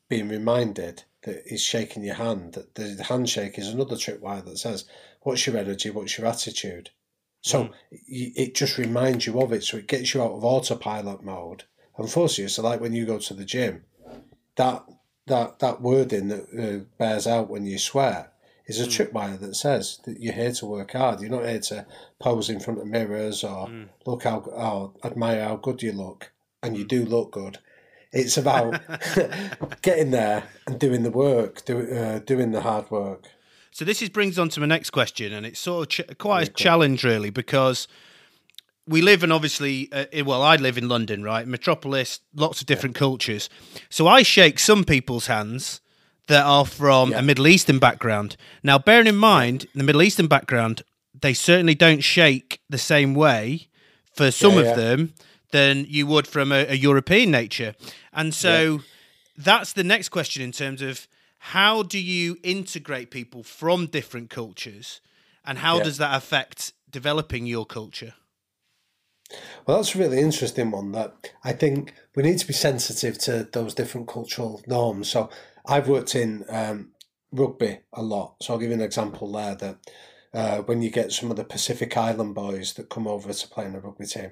[0.09, 2.53] being reminded that he's shaking your hand.
[2.53, 4.85] That the handshake is another tripwire that says,
[5.21, 5.89] "What's your energy?
[5.89, 6.89] What's your attitude?"
[7.41, 7.73] So mm.
[7.91, 9.63] it just reminds you of it.
[9.63, 11.63] So it gets you out of autopilot mode
[11.99, 12.39] and force.
[12.53, 13.83] So, like when you go to the gym,
[14.55, 14.83] that
[15.27, 18.31] that that wording that uh, bears out when you swear
[18.65, 19.12] is a mm.
[19.12, 21.21] tripwire that says that you're here to work hard.
[21.21, 21.85] You're not here to
[22.19, 23.89] pose in front of mirrors or mm.
[24.05, 26.31] look how or admire how good you look,
[26.63, 26.88] and you hmm.
[26.88, 27.59] do look good.
[28.12, 28.81] It's about
[29.81, 33.27] getting there and doing the work, do, uh, doing the hard work.
[33.71, 36.49] So this is brings on to my next question, and it's sort of ch- quite
[36.49, 37.88] a challenge, really, because
[38.89, 42.95] we live in obviously uh, well i live in london right metropolis lots of different
[42.95, 42.99] yeah.
[42.99, 43.49] cultures
[43.89, 45.82] so i shake some people's hands
[46.28, 47.19] that are from yeah.
[47.19, 50.84] a middle eastern background now bearing in mind the middle eastern background
[51.21, 53.67] they certainly don't shake the same way
[54.13, 55.13] for some yeah, of them
[55.52, 57.73] than you would from a, a European nature.
[58.13, 58.82] And so
[59.38, 61.08] that's the next question in terms of
[61.39, 65.02] how do you integrate people from different cultures
[65.45, 68.13] and how does that affect developing your culture?
[69.65, 70.91] Well, that's a really interesting one.
[70.91, 75.09] That I think we need to be sensitive to those different cultural norms.
[75.09, 75.29] So
[75.65, 76.91] I've worked in um,
[77.31, 78.35] rugby a lot.
[78.41, 79.77] So I'll give you an example there that
[80.33, 83.65] uh, when you get some of the Pacific Island boys that come over to play
[83.65, 84.31] in a rugby team,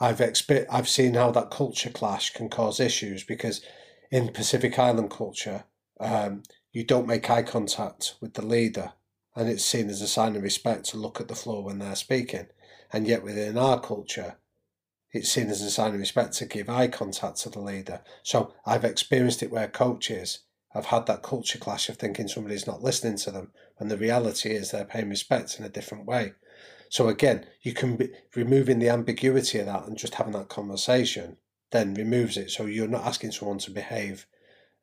[0.00, 3.62] I've expe- I've seen how that culture clash can cause issues because
[4.10, 5.64] in Pacific Island culture,
[6.00, 8.92] um, you don't make eye contact with the leader,
[9.36, 11.94] and it's seen as a sign of respect to look at the floor when they're
[11.94, 12.46] speaking.
[12.94, 14.36] And yet within our culture,
[15.12, 18.02] it's seen as a sign of respect to give eye contact to the leader.
[18.22, 22.84] So I've experienced it where coaches have had that culture clash of thinking somebody's not
[22.84, 26.34] listening to them, and the reality is they're paying respect in a different way.
[26.88, 31.38] So again, you can be removing the ambiguity of that and just having that conversation
[31.72, 32.52] then removes it.
[32.52, 34.28] So you're not asking someone to behave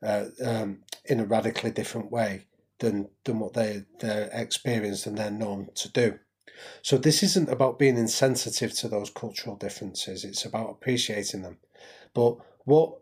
[0.04, 2.47] uh, um, in a radically different way
[2.80, 6.19] than than what they they're experienced and they're known to do.
[6.82, 10.24] So this isn't about being insensitive to those cultural differences.
[10.24, 11.58] It's about appreciating them.
[12.14, 13.00] But what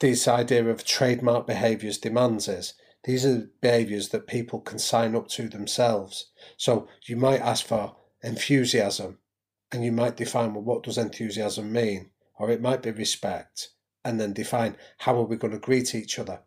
[0.00, 5.28] this idea of trademark behaviours demands is these are behaviours that people can sign up
[5.28, 6.30] to themselves.
[6.56, 9.18] So you might ask for enthusiasm
[9.72, 12.10] and you might define well what does enthusiasm mean?
[12.38, 13.70] Or it might be respect
[14.04, 16.40] and then define how are we going to greet each other.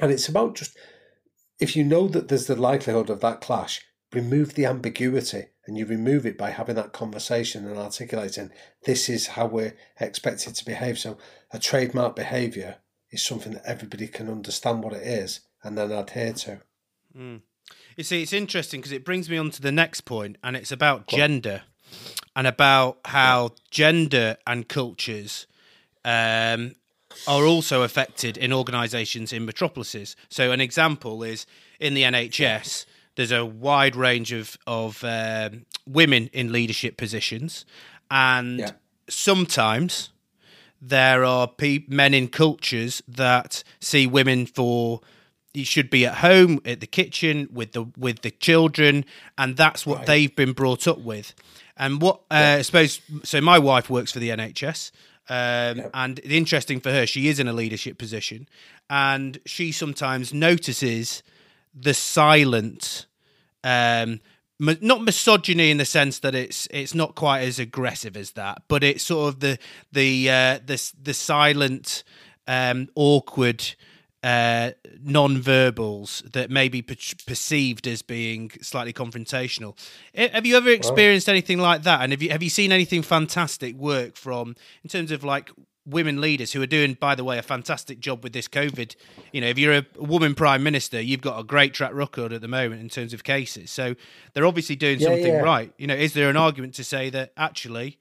[0.00, 0.76] And it's about just
[1.58, 5.84] if you know that there's the likelihood of that clash, remove the ambiguity and you
[5.84, 8.50] remove it by having that conversation and articulating
[8.84, 10.98] this is how we're expected to behave.
[10.98, 11.18] So
[11.52, 12.76] a trademark behaviour
[13.10, 16.60] is something that everybody can understand what it is and then adhere to.
[17.16, 17.40] Mm.
[17.96, 20.72] You see, it's interesting because it brings me on to the next point, and it's
[20.72, 21.62] about gender
[22.36, 25.46] and about how gender and cultures
[26.04, 26.76] um,
[27.26, 30.16] are also affected in organisations in metropolises.
[30.28, 31.46] So, an example is
[31.80, 32.86] in the NHS,
[33.18, 37.66] there's a wide range of of um, women in leadership positions,
[38.12, 38.70] and yeah.
[39.08, 40.10] sometimes
[40.80, 45.00] there are pe- men in cultures that see women for
[45.52, 49.04] you should be at home at the kitchen with the with the children
[49.36, 50.06] and that's what right.
[50.06, 51.34] they've been brought up with
[51.76, 54.92] and what uh, i suppose so my wife works for the nhs
[55.28, 55.88] um, yeah.
[55.92, 58.46] and interesting for her she is in a leadership position
[58.88, 61.24] and she sometimes notices
[61.74, 63.06] the silent
[63.64, 64.20] um,
[64.60, 68.82] not misogyny in the sense that it's it's not quite as aggressive as that, but
[68.82, 69.58] it's sort of the
[69.92, 72.02] the uh, the the silent,
[72.46, 73.64] um, awkward
[74.22, 79.78] uh, non-verbals that may be per- perceived as being slightly confrontational.
[80.14, 82.02] Have you ever experienced anything like that?
[82.02, 85.50] And have you have you seen anything fantastic work from in terms of like
[85.88, 88.94] women leaders who are doing, by the way, a fantastic job with this COVID.
[89.32, 92.40] You know, if you're a woman prime minister, you've got a great track record at
[92.40, 93.70] the moment in terms of cases.
[93.70, 93.94] So
[94.32, 95.40] they're obviously doing yeah, something yeah.
[95.40, 95.72] right.
[95.78, 97.98] You know, is there an argument to say that actually?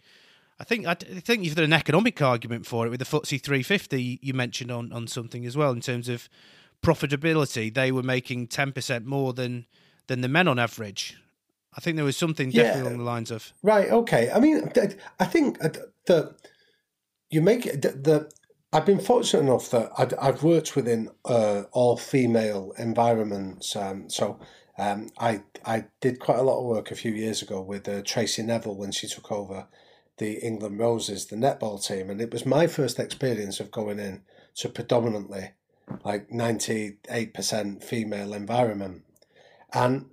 [0.60, 4.20] I think I think you've done an economic argument for it with the FTSE 350
[4.22, 6.30] you mentioned on, on something as well in terms of
[6.82, 7.74] profitability.
[7.74, 9.68] They were making ten percent more than
[10.08, 11.16] than the men on average.
[11.76, 12.88] I think there was something definitely yeah.
[12.88, 13.90] along the lines of right.
[13.90, 14.72] Okay, I mean,
[15.20, 16.36] I think that
[17.30, 18.32] you make it the, the
[18.74, 23.76] I've been fortunate enough that i have worked within uh, all female environments.
[23.76, 24.40] Um, so
[24.78, 28.02] um, I I did quite a lot of work a few years ago with uh,
[28.04, 29.68] Tracey Neville when she took over
[30.18, 34.24] the England Roses, the netball team, and it was my first experience of going in
[34.56, 35.52] to predominantly
[36.04, 39.04] like ninety eight percent female environment,
[39.74, 40.08] and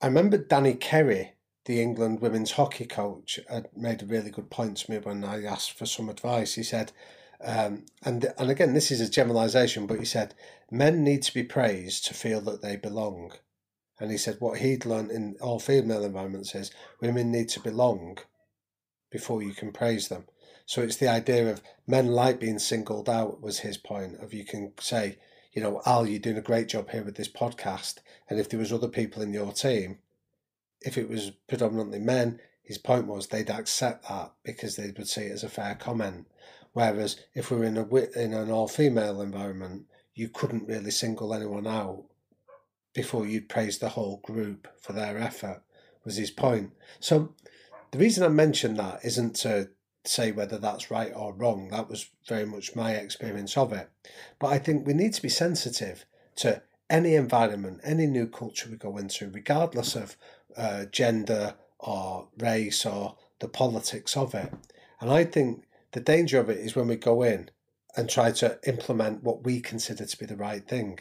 [0.00, 1.34] I remember Danny Kerry
[1.66, 5.44] the England women's hockey coach had made a really good point to me when I
[5.44, 6.54] asked for some advice.
[6.54, 6.92] He said,
[7.42, 10.34] um, and and again, this is a generalisation, but he said
[10.70, 13.32] men need to be praised to feel that they belong.
[13.98, 16.70] And he said what he'd learned in all female environments is
[17.00, 18.18] women need to belong
[19.10, 20.24] before you can praise them.
[20.64, 24.44] So it's the idea of men like being singled out was his point of you
[24.44, 25.18] can say,
[25.52, 27.98] you know, Al, you're doing a great job here with this podcast.
[28.28, 29.98] And if there was other people in your team
[30.82, 35.22] if it was predominantly men, his point was they'd accept that because they would see
[35.22, 36.26] it as a fair comment.
[36.72, 37.86] Whereas if we were in a
[38.18, 42.04] in an all female environment, you couldn't really single anyone out
[42.94, 45.62] before you'd praise the whole group for their effort.
[46.04, 46.72] Was his point.
[46.98, 47.34] So
[47.90, 49.68] the reason I mentioned that isn't to
[50.04, 51.68] say whether that's right or wrong.
[51.68, 53.90] That was very much my experience of it.
[54.38, 56.06] But I think we need to be sensitive
[56.36, 60.16] to any environment, any new culture we go into, regardless of
[60.56, 64.52] uh, gender or race or the politics of it.
[65.00, 67.50] And I think the danger of it is when we go in
[67.96, 71.00] and try to implement what we consider to be the right thing.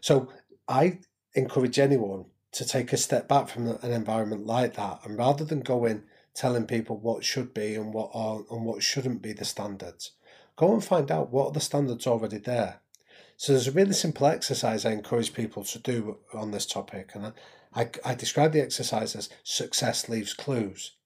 [0.00, 0.28] So
[0.66, 0.98] I
[1.34, 5.60] encourage anyone to take a step back from an environment like that and rather than
[5.60, 9.44] go in telling people what should be and what are and what shouldn't be the
[9.44, 10.12] standards,
[10.56, 12.80] go and find out what are the standards already there.
[13.36, 17.32] So there's a really simple exercise I encourage people to do on this topic, and
[17.78, 20.96] I, I, describe the exercise as success leaves clues.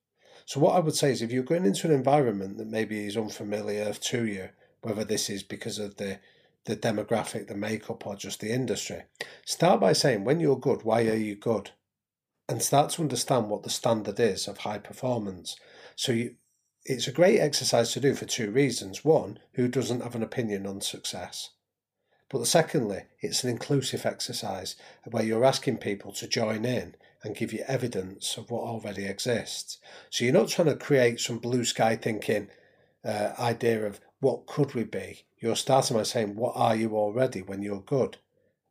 [0.46, 3.14] So what I would say is if you're going into an environment that maybe is
[3.14, 4.48] unfamiliar to you,
[4.80, 6.18] whether this is because of the
[6.64, 9.02] the demographic, the makeup, or just the industry,
[9.44, 11.72] start by saying when you're good, why are you good?
[12.48, 15.56] And start to understand what the standard is of high performance.
[15.96, 16.36] So you,
[16.84, 19.04] it's a great exercise to do for two reasons.
[19.04, 21.50] One, who doesn't have an opinion on success?
[22.32, 24.74] But secondly, it's an inclusive exercise
[25.04, 29.76] where you're asking people to join in and give you evidence of what already exists.
[30.08, 32.48] So you're not trying to create some blue sky thinking
[33.04, 35.26] uh, idea of what could we be.
[35.40, 38.16] You're starting by saying, what are you already when you're good?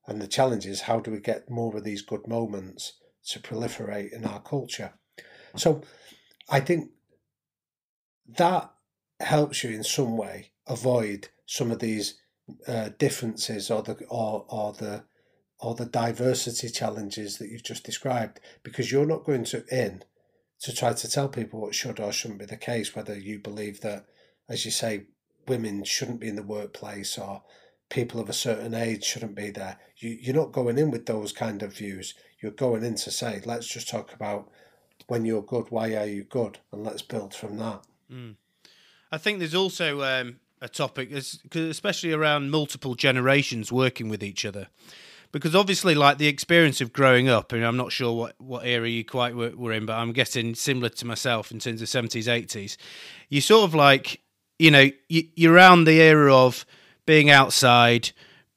[0.07, 2.93] And the challenge is, how do we get more of these good moments
[3.27, 4.93] to proliferate in our culture?
[5.55, 5.83] So
[6.49, 6.89] I think
[8.27, 8.71] that
[9.19, 12.15] helps you in some way avoid some of these
[12.67, 15.03] uh, differences or the or or the
[15.59, 20.03] or the diversity challenges that you've just described because you're not going to in
[20.59, 23.81] to try to tell people what should or shouldn't be the case whether you believe
[23.81, 24.05] that
[24.49, 25.05] as you say
[25.47, 27.43] women shouldn't be in the workplace or
[27.89, 29.77] people of a certain age shouldn't be there.
[29.97, 32.13] You, you're not going in with those kind of views.
[32.41, 34.49] You're going in to say let's just talk about
[35.07, 36.59] when you're good why are you good?
[36.71, 37.81] and let's build from that.
[38.11, 38.35] Mm.
[39.11, 44.67] i think there's also um, a topic, especially around multiple generations working with each other.
[45.31, 48.87] Because obviously, like the experience of growing up, and I'm not sure what, what era
[48.87, 52.25] you quite were, were in, but I'm guessing similar to myself in terms of 70s,
[52.25, 52.75] 80s.
[53.29, 54.19] You sort of like,
[54.59, 56.65] you know, you, you're around the era of
[57.05, 58.11] being outside,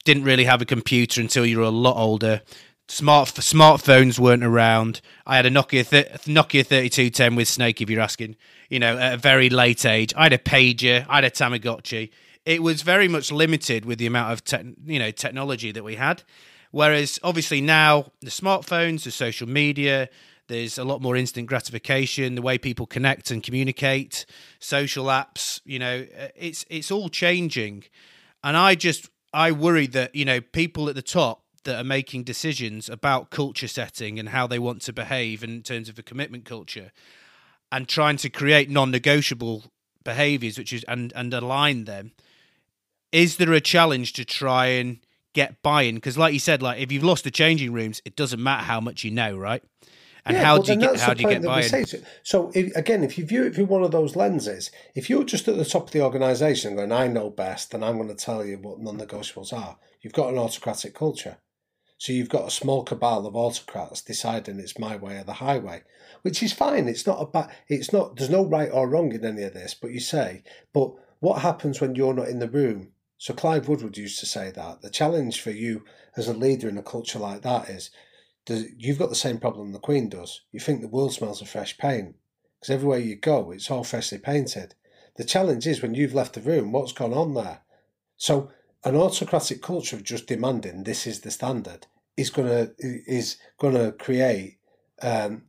[0.05, 2.43] didn't really have a computer until you were a lot older.
[2.89, 5.01] Smart smartphones weren't around.
[5.26, 8.37] I had a Nokia th- Nokia 3210 with Snake, if you're asking
[8.74, 10.12] you know, at a very late age.
[10.16, 12.11] I had a pager, I had a Tamagotchi.
[12.45, 15.95] It was very much limited with the amount of te- you know technology that we
[15.95, 16.24] had.
[16.72, 20.09] Whereas obviously now the smartphones, the social media,
[20.49, 24.26] there's a lot more instant gratification, the way people connect and communicate,
[24.59, 26.05] social apps, you know,
[26.35, 27.85] it's it's all changing.
[28.43, 32.25] And I just I worry that, you know, people at the top that are making
[32.25, 36.45] decisions about culture setting and how they want to behave in terms of a commitment
[36.45, 36.93] culture
[37.73, 39.65] and trying to create non-negotiable
[40.05, 42.12] behaviors which is and and align them.
[43.11, 44.99] Is there a challenge to try and
[45.33, 45.97] get buy-in?
[45.97, 48.81] Because like you said like if you've lost the changing rooms it doesn't matter how
[48.81, 49.62] much you know right?
[50.27, 51.87] And yeah, how do you get how do you get buy-in?
[52.23, 55.49] so if, again if you view it through one of those lenses if you're just
[55.49, 58.43] at the top of the organization going i know best and i'm going to tell
[58.43, 61.37] you what non-negotiables are you've got an autocratic culture
[61.99, 65.83] so you've got a small cabal of autocrats deciding it's my way or the highway
[66.25, 66.89] which is fine.
[66.89, 67.51] It's not a bad.
[67.69, 68.17] It's not.
[68.17, 69.75] There's no right or wrong in any of this.
[69.75, 70.43] But you say,
[70.73, 70.91] but
[71.21, 72.93] what happens when you're not in the room?
[73.19, 75.85] So Clive Woodward used to say that the challenge for you
[76.17, 77.91] as a leader in a culture like that is,
[78.49, 80.41] you've got the same problem the Queen does.
[80.51, 82.17] You think the world smells of fresh paint
[82.59, 84.75] because everywhere you go, it's all freshly painted.
[85.17, 87.61] The challenge is when you've left the room, what's gone on there?
[88.17, 88.51] So
[88.85, 94.59] an autocratic culture of just demanding this is the standard is gonna is gonna create
[95.03, 95.43] um,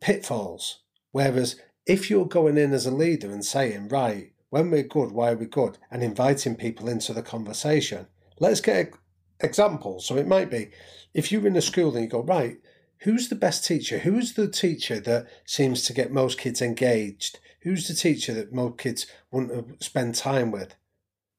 [0.00, 0.80] pitfalls.
[1.12, 1.56] Whereas
[1.86, 5.36] if you're going in as a leader and saying, right, when we're good, why are
[5.36, 5.78] we good?
[5.90, 8.06] And inviting people into the conversation,
[8.38, 8.92] let's get
[9.40, 10.06] examples.
[10.06, 10.70] So it might be
[11.14, 12.58] if you're in a school and you go, right,
[13.00, 13.98] who's the best teacher?
[13.98, 17.38] Who's the teacher that seems to get most kids engaged?
[17.62, 20.74] Who's the teacher that most kids want to spend time with?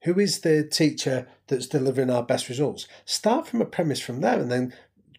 [0.04, 2.88] Who is the teacher that's delivering our best results?
[3.06, 4.74] Start from a premise from there and then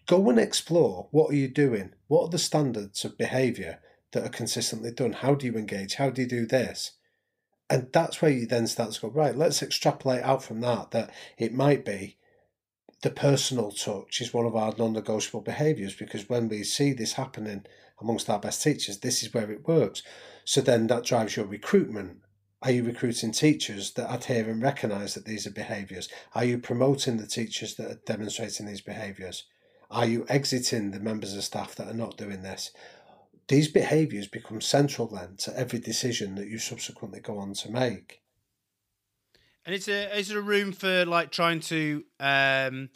[0.07, 1.93] go and explore what are you doing?
[2.07, 3.79] What are the standards of behavior
[4.11, 5.13] that are consistently done?
[5.13, 5.95] How do you engage?
[5.95, 6.93] How do you do this?
[7.69, 11.11] And that's where you then start to go right let's extrapolate out from that that
[11.37, 12.17] it might be
[13.03, 17.65] the personal touch is one of our non-negotiable behaviors because when we see this happening
[18.01, 20.01] amongst our best teachers this is where it works.
[20.45, 22.21] So then that drives your recruitment
[22.61, 27.17] are you recruiting teachers that adhere and recognize that these are behaviors are you promoting
[27.17, 29.45] the teachers that are demonstrating these behaviors
[29.91, 32.71] are you exiting the members of staff that are not doing this?
[33.47, 38.21] These behaviours become central then to every decision that you subsequently go on to make.
[39.65, 42.89] And is there is there a room for like trying to um,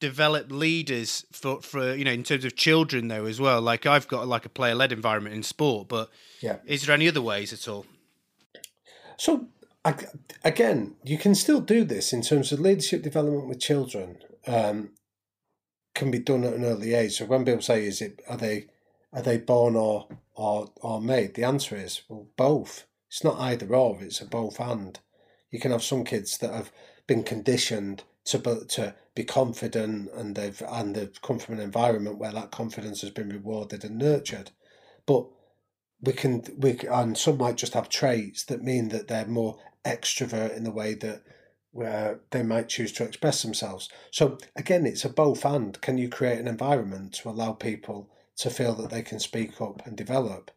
[0.00, 3.60] develop leaders for for you know in terms of children though as well?
[3.60, 6.10] Like I've got like a player led environment in sport, but
[6.40, 7.86] yeah, is there any other ways at all?
[9.16, 9.48] So
[10.44, 14.18] again, you can still do this in terms of leadership development with children.
[14.46, 14.90] Um,
[15.94, 17.18] can be done at an early age.
[17.18, 18.68] So when people say, "Is it are they
[19.12, 22.86] are they born or or or made?" The answer is well, both.
[23.08, 24.02] It's not either or.
[24.02, 24.98] It's a both and.
[25.50, 26.72] You can have some kids that have
[27.06, 28.38] been conditioned to
[28.68, 33.10] to be confident and they've and they've come from an environment where that confidence has
[33.10, 34.50] been rewarded and nurtured,
[35.06, 35.26] but
[36.02, 40.56] we can we and some might just have traits that mean that they're more extrovert
[40.56, 41.22] in the way that
[41.70, 43.88] where they might choose to express themselves.
[44.10, 45.80] So again, it's a both and.
[45.80, 49.86] Can you create an environment to allow people to feel that they can speak up
[49.86, 50.50] and develop?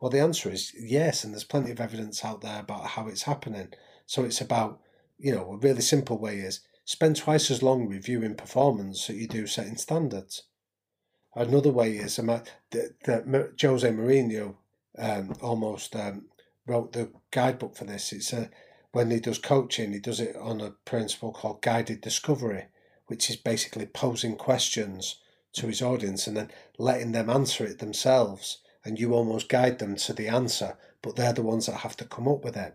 [0.00, 3.24] Well, the answer is yes, and there's plenty of evidence out there about how it's
[3.24, 3.68] happening.
[4.06, 4.80] So it's about,
[5.18, 9.28] you know, a really simple way is spend twice as long reviewing performance that you
[9.28, 10.44] do setting standards.
[11.34, 14.56] Another way is that, Jose Mourinho
[14.98, 16.26] um, almost um,
[16.66, 18.12] wrote the guidebook for this.
[18.12, 18.50] It's a
[18.92, 22.66] when he does coaching, he does it on a principle called guided discovery,
[23.06, 25.18] which is basically posing questions
[25.54, 28.58] to his audience and then letting them answer it themselves.
[28.84, 32.04] And you almost guide them to the answer, but they're the ones that have to
[32.04, 32.74] come up with it.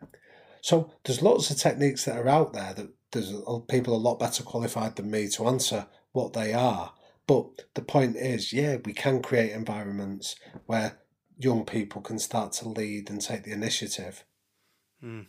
[0.61, 3.33] So there's lots of techniques that are out there that there's
[3.67, 6.93] people a lot better qualified than me to answer what they are.
[7.27, 10.99] But the point is, yeah, we can create environments where
[11.37, 14.23] young people can start to lead and take the initiative.
[15.03, 15.27] Mm.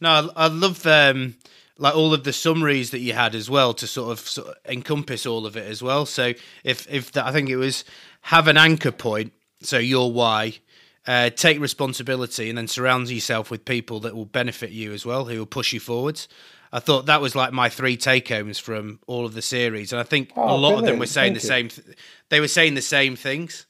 [0.00, 1.36] No, I, I love um,
[1.78, 4.54] like all of the summaries that you had as well to sort of, sort of
[4.66, 6.06] encompass all of it as well.
[6.06, 6.32] So
[6.64, 7.84] if if the, I think it was
[8.22, 10.58] have an anchor point, so your why,
[11.06, 15.24] uh, take responsibility, and then surround yourself with people that will benefit you as well,
[15.24, 16.28] who will push you forwards.
[16.72, 20.00] I thought that was like my three take homes from all of the series, and
[20.00, 20.78] I think oh, a lot brilliant.
[20.78, 21.48] of them were saying Thank the you.
[21.48, 21.68] same.
[21.68, 21.98] Th-
[22.28, 23.66] they were saying the same things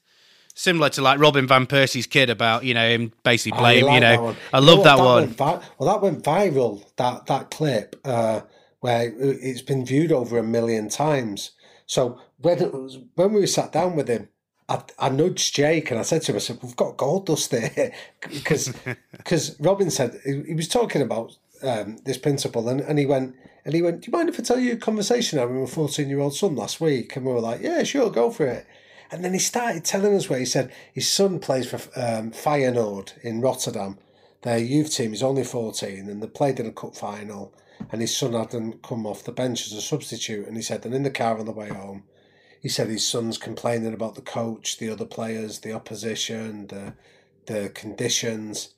[0.57, 3.85] similar to like Robin van Persie's kid about you know him basically blame.
[3.85, 5.27] Like you know, I love you know that, that, one.
[5.27, 6.83] Vi- well, that went viral.
[6.97, 8.41] That that clip uh,
[8.81, 11.51] where it's been viewed over a million times.
[11.85, 14.27] So when was, when we sat down with him,
[14.67, 17.51] I, I nudged Jake and I said to him, I said, "We've got gold dust
[17.51, 18.73] there," because
[19.11, 23.35] because Robin said he, he was talking about um, this principle, and, and he went
[23.63, 25.59] and he went, "Do you mind if I tell you a conversation I had with
[25.59, 28.47] my fourteen year old son last week?" And we were like, "Yeah, sure, go for
[28.47, 28.65] it."
[29.11, 33.17] And then he started telling us where he said his son plays for um, Feyenoord
[33.21, 33.97] in Rotterdam.
[34.41, 37.53] Their youth team is only 14 and they played in a cup final.
[37.91, 40.47] And his son hadn't come off the bench as a substitute.
[40.47, 42.03] And he said, and in the car on the way home,
[42.59, 46.93] he said his son's complaining about the coach, the other players, the opposition, the,
[47.45, 48.73] the conditions.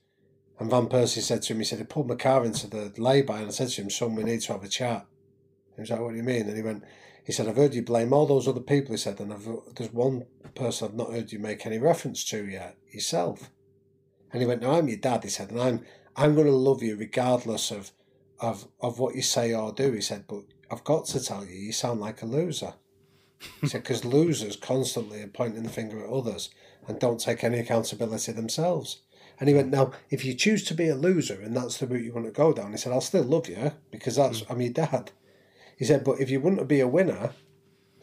[0.59, 3.39] And Van Persie said to him, he said, he pulled my car into the lay-by
[3.39, 5.05] and I said to him, son, we need to have a chat.
[5.75, 6.47] He was like, what do you mean?
[6.47, 6.83] And he went,
[7.29, 9.93] he said, I've heard you blame all those other people, he said, and I've, there's
[9.93, 10.25] one
[10.55, 13.51] person I've not heard you make any reference to yet, yourself.
[14.33, 16.81] And he went, No, I'm your dad, he said, and I'm I'm going to love
[16.81, 17.91] you regardless of,
[18.39, 19.91] of, of what you say or do.
[19.91, 22.73] He said, But I've got to tell you, you sound like a loser.
[23.61, 26.49] He said, Because losers constantly are pointing the finger at others
[26.87, 29.03] and don't take any accountability themselves.
[29.39, 32.05] And he went, Now, if you choose to be a loser and that's the route
[32.05, 34.49] you want to go down, he said, I'll still love you because that's, mm.
[34.49, 35.11] I'm your dad.
[35.79, 37.31] He said, but if you want to be a winner,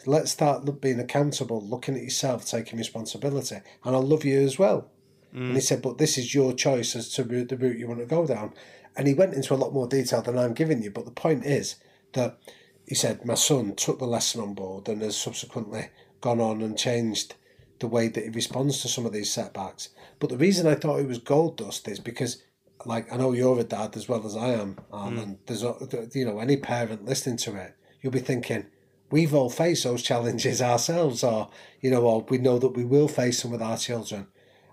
[0.07, 4.91] let's start being accountable, looking at yourself, taking responsibility, and I'll love you as well.
[5.35, 5.49] Mm.
[5.49, 8.07] And he said, but this is your choice as to the route you want to
[8.07, 8.55] go down.
[8.97, 11.45] And he went into a lot more detail than I'm giving you, but the point
[11.45, 11.77] is
[12.15, 12.39] that
[12.87, 15.91] he said, my son took the lesson on board and has subsequently
[16.23, 17.35] gone on and changed
[17.79, 19.91] the way that he responds to some of these setbacks.
[20.19, 22.43] But the reason I thought it was gold dust is because
[22.87, 25.23] like I know you're a dad as well as I am, um, mm.
[25.23, 28.67] and there's you know any parent listening to it, you'll be thinking
[29.11, 33.09] we've all faced those challenges ourselves, or you know, or we know that we will
[33.09, 34.27] face them with our children.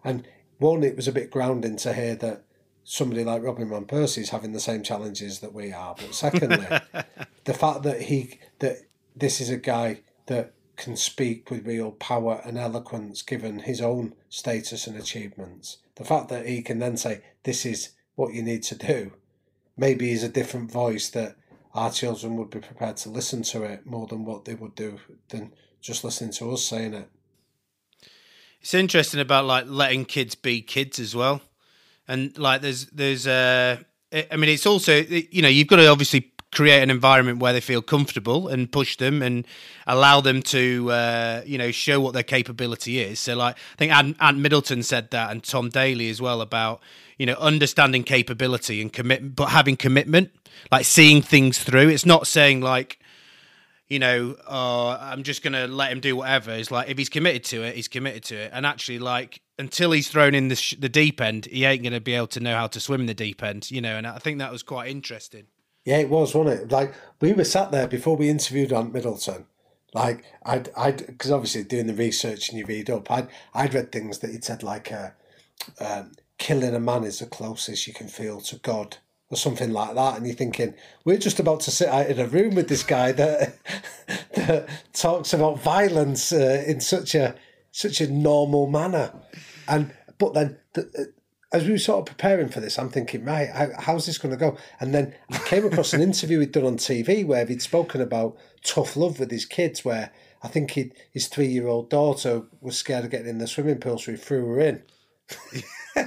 [0.03, 2.43] And one, it was a bit grounding to hear that
[2.83, 5.95] somebody like Robin van Persie is having the same challenges that we are.
[5.95, 6.67] But secondly,
[7.45, 8.77] the fact that he that
[9.15, 14.15] this is a guy that can speak with real power and eloquence given his own
[14.29, 15.77] status and achievements.
[15.95, 19.11] The fact that he can then say, This is what you need to do,
[19.77, 21.35] maybe is a different voice that
[21.73, 24.99] our children would be prepared to listen to it more than what they would do
[25.29, 25.51] than
[25.81, 27.09] just listening to us saying it.
[28.61, 31.41] It's interesting about like letting kids be kids as well,
[32.07, 33.77] and like there's there's uh
[34.13, 37.61] I mean it's also you know you've got to obviously create an environment where they
[37.61, 39.45] feel comfortable and push them and
[39.87, 43.19] allow them to uh, you know show what their capability is.
[43.19, 43.91] So like I think
[44.21, 46.81] Ant, Middleton said that and Tom Daley as well about
[47.17, 50.31] you know understanding capability and commit but having commitment
[50.71, 51.89] like seeing things through.
[51.89, 52.99] It's not saying like
[53.89, 56.51] you know, uh, I'm just gonna let him do whatever.
[56.51, 58.51] It's like if he's committed to it, he's committed to it.
[58.53, 61.99] And actually, like until he's thrown in the sh- the deep end, he ain't to
[61.99, 63.95] be able to know how to swim in the deep end, you know.
[63.95, 65.45] And I think that was quite interesting.
[65.85, 66.71] Yeah, it was, wasn't it?
[66.71, 69.45] Like we were sat there before we interviewed Ant Middleton.
[69.93, 73.91] Like I'd, I'd, because obviously doing the research and you read up, I'd, I'd read
[73.91, 75.09] things that he'd said like, uh,
[75.79, 78.97] um, killing a man is the closest you can feel to God
[79.29, 80.17] or something like that.
[80.17, 80.73] And you're thinking,
[81.05, 83.57] we're just about to sit out in a room with this guy that,
[84.35, 87.35] that talks about violence uh, in such a
[87.71, 89.11] such a normal manner.
[89.67, 91.11] And but then the,
[91.53, 94.33] as we were sort of preparing for this, I'm thinking, right, how, how's this going
[94.33, 94.57] to go?
[94.79, 98.35] And then I came across an interview he'd done on TV where he'd spoken about
[98.63, 102.75] tough love with his kids, where I think he'd, his three year old daughter was
[102.75, 104.81] scared of getting in the swimming pool, so he threw her in.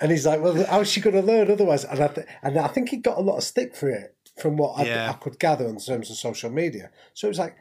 [0.00, 1.84] and he's like, well, how's she going to learn otherwise?
[1.84, 4.58] And I, th- and I think he got a lot of stick for it from
[4.58, 6.90] what I, I could gather in terms of social media.
[7.14, 7.56] So it was like,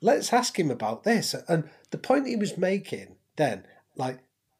[0.00, 1.34] let's ask him about this.
[1.48, 4.18] And the point he was making then, like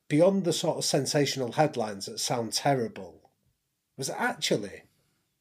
[0.08, 3.30] beyond the sort of sensational headlines that sound terrible,
[3.96, 4.82] was actually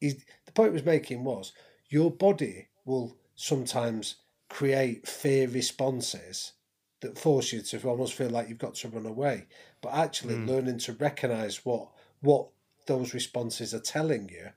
[0.00, 0.14] he,
[0.44, 1.52] the point he was making was
[1.88, 4.16] your body will sometimes
[4.48, 6.52] create fear responses
[7.00, 9.46] that force you to almost feel like you've got to run away.
[9.80, 10.48] But actually mm.
[10.48, 11.88] learning to recognize what
[12.20, 12.48] what
[12.86, 14.50] those responses are telling you,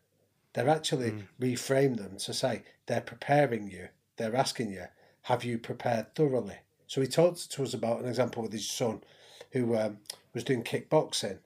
[0.54, 1.24] they're actually mm.
[1.40, 3.90] reframe them to say they're preparing you.
[4.18, 4.86] They're asking you,
[5.24, 6.58] have you prepared thoroughly?
[6.88, 9.02] So he talked to us about an example with his son
[9.52, 9.98] who um,
[10.34, 11.40] was doing kickboxing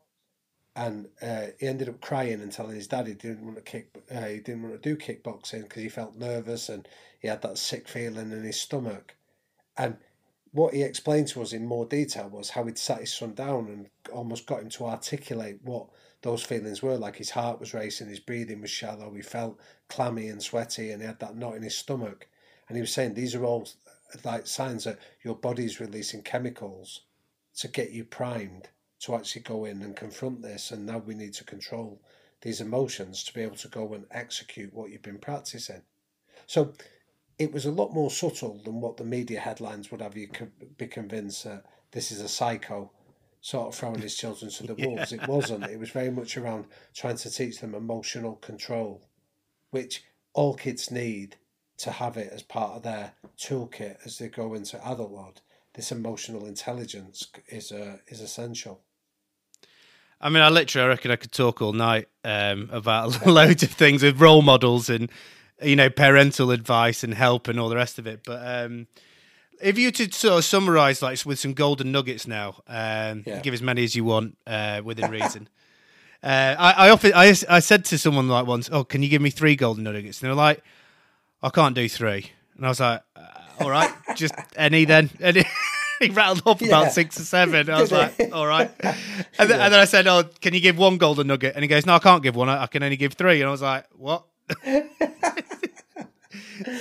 [0.75, 3.89] and uh, he ended up crying and telling his dad he didn't want to kick
[4.13, 6.87] uh, he didn't want to do kickboxing because he felt nervous and
[7.19, 9.15] he had that sick feeling in his stomach
[9.77, 9.97] and
[10.53, 13.67] what he explained to us in more detail was how he'd sat his son down
[13.67, 15.87] and almost got him to articulate what
[16.21, 16.95] those feelings were.
[16.95, 21.01] Like his heart was racing, his breathing was shallow, he felt clammy and sweaty, and
[21.01, 22.27] he had that knot in his stomach.
[22.67, 23.67] And he was saying these are all
[24.23, 27.01] like signs that your body's releasing chemicals
[27.57, 28.69] to get you primed
[29.01, 30.71] to actually go in and confront this.
[30.71, 32.01] And now we need to control
[32.41, 35.81] these emotions to be able to go and execute what you've been practicing.
[36.47, 36.73] So
[37.39, 40.29] it was a lot more subtle than what the media headlines would have you
[40.77, 42.91] be convinced that this is a psycho
[43.41, 45.11] sort of throwing his children to the wolves.
[45.11, 45.23] Yeah.
[45.23, 45.65] It wasn't.
[45.65, 49.07] It was very much around trying to teach them emotional control,
[49.71, 51.35] which all kids need
[51.77, 55.41] to have it as part of their toolkit as they go into adulthood.
[55.73, 58.81] This emotional intelligence is uh, is essential.
[60.21, 63.71] I mean, I literally, I reckon I could talk all night um, about loads of
[63.71, 65.11] things with role models and
[65.61, 68.21] you know, parental advice and help and all the rest of it.
[68.25, 68.87] But um,
[69.61, 73.39] if you to sort of summarize, like with some golden nuggets now, um, yeah.
[73.41, 75.49] give as many as you want uh, within reason.
[76.23, 79.21] uh, I, I often, I, I said to someone like once, "Oh, can you give
[79.21, 80.63] me three golden nuggets?" And they're like,
[81.41, 82.31] "I can't do three.
[82.57, 83.01] And I was like,
[83.59, 85.43] "All right, just any then." Any.
[85.99, 86.67] he rattled off yeah.
[86.67, 87.69] about six or seven.
[87.69, 88.71] I was like, all right.
[89.39, 89.65] And then, yeah.
[89.65, 91.55] and then, I said, oh, can you give one golden nugget?
[91.55, 92.49] And he goes, no, I can't give one.
[92.49, 93.41] I, I can only give three.
[93.41, 94.25] And I was like, what?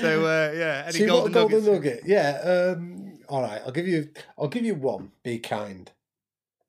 [0.00, 2.02] so uh, yeah, any See, golden, golden nugget?
[2.04, 2.74] Yeah.
[2.76, 4.10] Um, all right, I'll give you.
[4.38, 5.12] I'll give you one.
[5.22, 5.90] Be kind.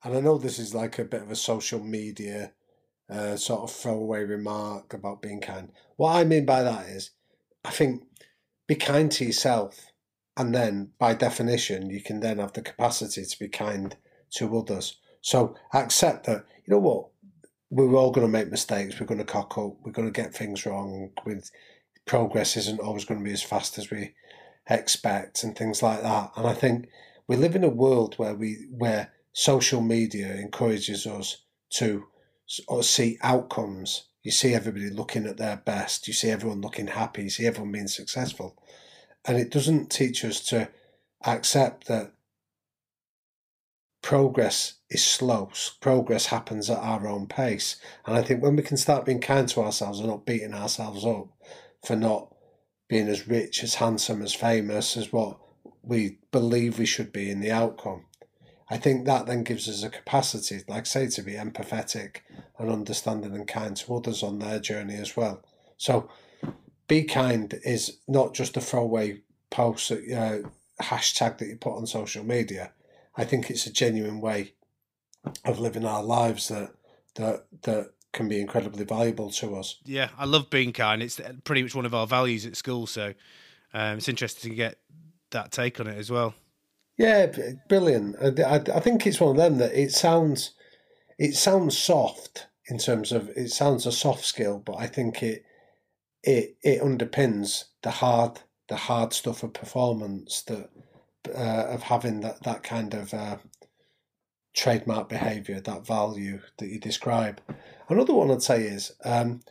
[0.04, 2.54] And I know this is like a bit of a social media
[3.10, 5.72] uh, sort of throwaway remark about being kind.
[5.98, 7.12] What I mean by that is,
[7.66, 8.04] I think
[8.68, 9.93] be kind to yourself,
[10.38, 13.96] and then by definition, you can then have the capacity to be kind
[14.36, 15.00] to others.
[15.22, 16.46] So accept that.
[16.66, 17.08] You know what?
[17.70, 19.00] We're all going to make mistakes.
[19.00, 19.78] We're going to cock up.
[19.84, 21.12] We're going to get things wrong.
[21.26, 21.50] With
[22.06, 24.14] progress isn't always going to be as fast as we
[24.70, 26.32] expect and things like that.
[26.36, 26.88] And I think
[27.28, 32.06] we live in a world where we where social media encourages us to
[32.82, 34.04] see outcomes.
[34.22, 36.08] You see everybody looking at their best.
[36.08, 37.24] You see everyone looking happy.
[37.24, 38.56] You see everyone being successful,
[39.26, 40.70] and it doesn't teach us to
[41.26, 42.12] accept that
[44.02, 45.50] progress is slow.
[45.80, 47.78] Progress happens at our own pace.
[48.06, 51.06] And I think when we can start being kind to ourselves and not beating ourselves
[51.06, 51.30] up,
[51.86, 52.34] for not
[52.88, 55.38] being as rich, as handsome, as famous as what
[55.82, 58.06] we believe we should be in the outcome.
[58.70, 62.18] I think that then gives us a capacity, like say, to be empathetic
[62.58, 65.44] and understanding and kind to others on their journey as well.
[65.78, 66.10] So,
[66.94, 70.38] be kind is not just a throwaway post, uh,
[70.80, 72.72] hashtag that you put on social media.
[73.18, 74.54] I think it's a genuine way
[75.44, 76.72] of living our lives that
[77.16, 79.80] that that can be incredibly valuable to us.
[79.86, 81.02] Yeah, I love being kind.
[81.02, 82.86] It's pretty much one of our values at school.
[82.86, 83.14] So
[83.74, 84.78] um, it's interesting to get
[85.32, 86.36] that take on it as well.
[86.96, 87.26] Yeah,
[87.70, 88.18] brilliant.
[88.22, 90.52] I, I think it's one of them that it sounds
[91.18, 95.44] it sounds soft in terms of it sounds a soft skill, but I think it
[96.24, 100.70] it it underpins the hard the hard stuff of performance that
[101.30, 103.38] uh, of having that that kind of uh,
[104.54, 107.42] trademark behaviour, that value that you describe.
[107.90, 109.42] Another one I'd say is, um,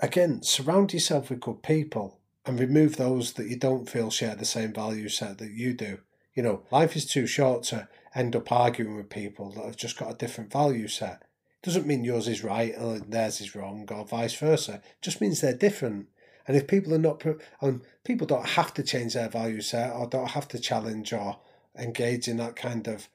[0.00, 4.44] again, surround yourself with good people and remove those that you don't feel share the
[4.44, 5.98] same value set that you do.
[6.34, 9.98] You know, life is too short to end up arguing with people that have just
[9.98, 11.22] got a different value set.
[11.62, 14.74] Doesn't mean yours is right or theirs is wrong or vice versa.
[14.74, 16.08] It just means they're different.
[16.46, 17.22] And if people are not,
[17.60, 21.38] and people don't have to change their value set or don't have to challenge or
[21.78, 23.08] engage in that kind of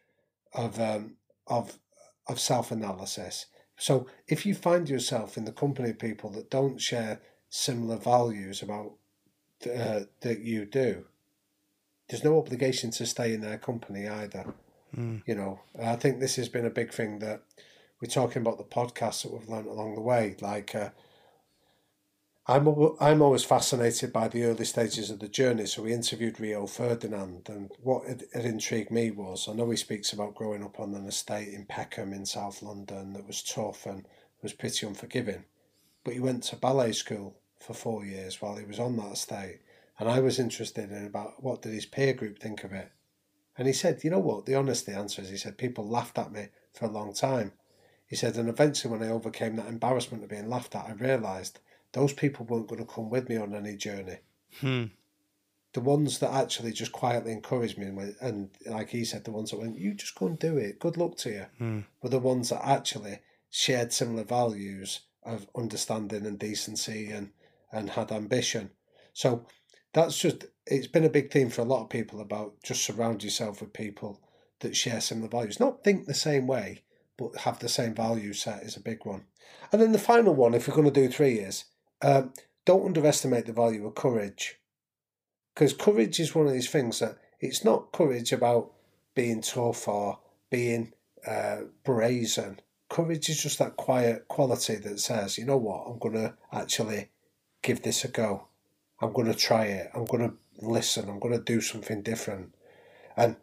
[0.53, 1.15] of um,
[1.47, 1.79] of
[2.27, 3.47] of self analysis.
[3.77, 8.61] So if you find yourself in the company of people that don't share similar values
[8.61, 8.93] about
[9.65, 11.05] uh, that you do,
[12.09, 14.53] there's no obligation to stay in their company either.
[14.95, 15.23] Mm.
[15.25, 17.41] You know, I think this has been a big thing that
[18.03, 20.35] we're talking about the podcasts that we've learned along the way.
[20.41, 20.89] Like, uh,
[22.45, 22.67] I'm
[22.99, 25.65] I'm always fascinated by the early stages of the journey.
[25.67, 30.35] So we interviewed Rio Ferdinand, and what intrigued me was I know he speaks about
[30.35, 34.05] growing up on an estate in Peckham in South London that was tough and
[34.41, 35.45] was pretty unforgiving,
[36.03, 39.61] but he went to ballet school for four years while he was on that estate,
[39.97, 42.91] and I was interested in about what did his peer group think of it,
[43.57, 46.33] and he said, you know what, the honest answer is, he said people laughed at
[46.33, 47.53] me for a long time.
[48.13, 51.57] He said, and eventually when I overcame that embarrassment of being laughed at, I realised
[51.93, 54.17] those people weren't going to come with me on any journey.
[54.59, 54.83] Hmm.
[55.73, 59.49] The ones that actually just quietly encouraged me, and, and, like he said, the ones
[59.49, 60.77] that went, "You just go and do it.
[60.77, 61.79] Good luck to you," hmm.
[62.03, 63.17] were the ones that actually
[63.49, 67.31] shared similar values of understanding and decency and
[67.71, 68.69] and had ambition.
[69.13, 69.47] So
[69.91, 73.23] that's just it's been a big theme for a lot of people about just surround
[73.23, 74.21] yourself with people
[74.59, 75.59] that share similar values.
[75.59, 76.83] Not think the same way,
[77.17, 79.25] but have the same value set is a big one.
[79.71, 81.65] And then the final one, if we're going to do three years,
[82.01, 82.33] um,
[82.65, 84.59] don't underestimate the value of courage.
[85.53, 88.71] Because courage is one of these things that it's not courage about
[89.15, 90.93] being tough or being
[91.27, 92.59] uh, brazen.
[92.89, 97.09] Courage is just that quiet quality that says, you know what, I'm going to actually
[97.61, 98.47] give this a go.
[99.01, 99.91] I'm going to try it.
[99.93, 100.35] I'm going to
[100.65, 101.09] listen.
[101.09, 102.55] I'm going to do something different.
[103.17, 103.35] And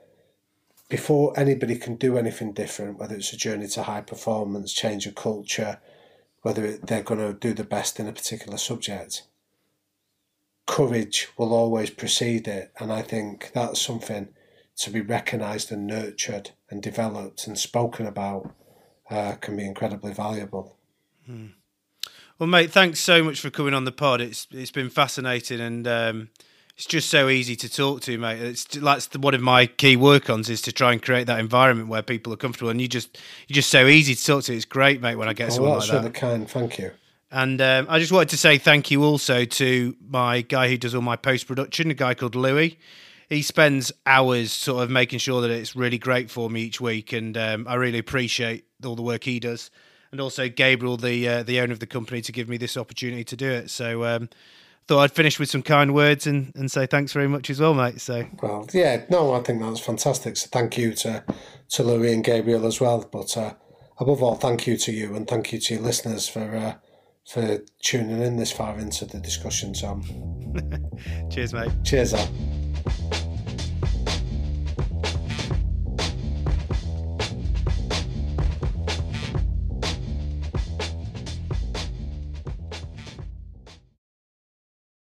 [0.90, 5.14] before anybody can do anything different, whether it's a journey to high performance, change of
[5.14, 5.78] culture,
[6.42, 9.22] whether they're going to do the best in a particular subject,
[10.66, 12.72] courage will always precede it.
[12.80, 14.28] And I think that's something
[14.78, 18.52] to be recognised and nurtured and developed and spoken about
[19.10, 20.76] uh, can be incredibly valuable.
[21.24, 21.46] Hmm.
[22.38, 24.20] Well, mate, thanks so much for coming on the pod.
[24.20, 26.30] It's it's been fascinating and um,
[26.80, 28.40] it's just so easy to talk to, mate.
[28.40, 31.90] It's that's one of my key work ons is to try and create that environment
[31.90, 33.18] where people are comfortable, and you just
[33.48, 34.54] you're just so easy to talk to.
[34.54, 35.16] It's great, mate.
[35.16, 36.14] When I get oh, someone like that.
[36.14, 36.48] kind.
[36.48, 36.92] Thank you.
[37.30, 40.94] And um, I just wanted to say thank you also to my guy who does
[40.94, 42.78] all my post production, a guy called Louis.
[43.28, 47.12] He spends hours sort of making sure that it's really great for me each week,
[47.12, 49.70] and um, I really appreciate all the work he does.
[50.12, 53.24] And also Gabriel, the uh, the owner of the company, to give me this opportunity
[53.24, 53.68] to do it.
[53.68, 54.30] So um,
[54.90, 57.74] thought I'd finish with some kind words and, and say thanks very much as well,
[57.74, 58.00] mate.
[58.00, 60.36] So well, yeah, no, I think that's fantastic.
[60.36, 61.22] So thank you to
[61.70, 63.08] to Louis and Gabriel as well.
[63.10, 63.54] But uh,
[64.00, 66.74] above all, thank you to you and thank you to your listeners for uh,
[67.24, 69.76] for tuning in this far into the discussion.
[69.76, 70.00] So
[71.30, 71.70] cheers, mate.
[71.84, 73.29] Cheers, Al.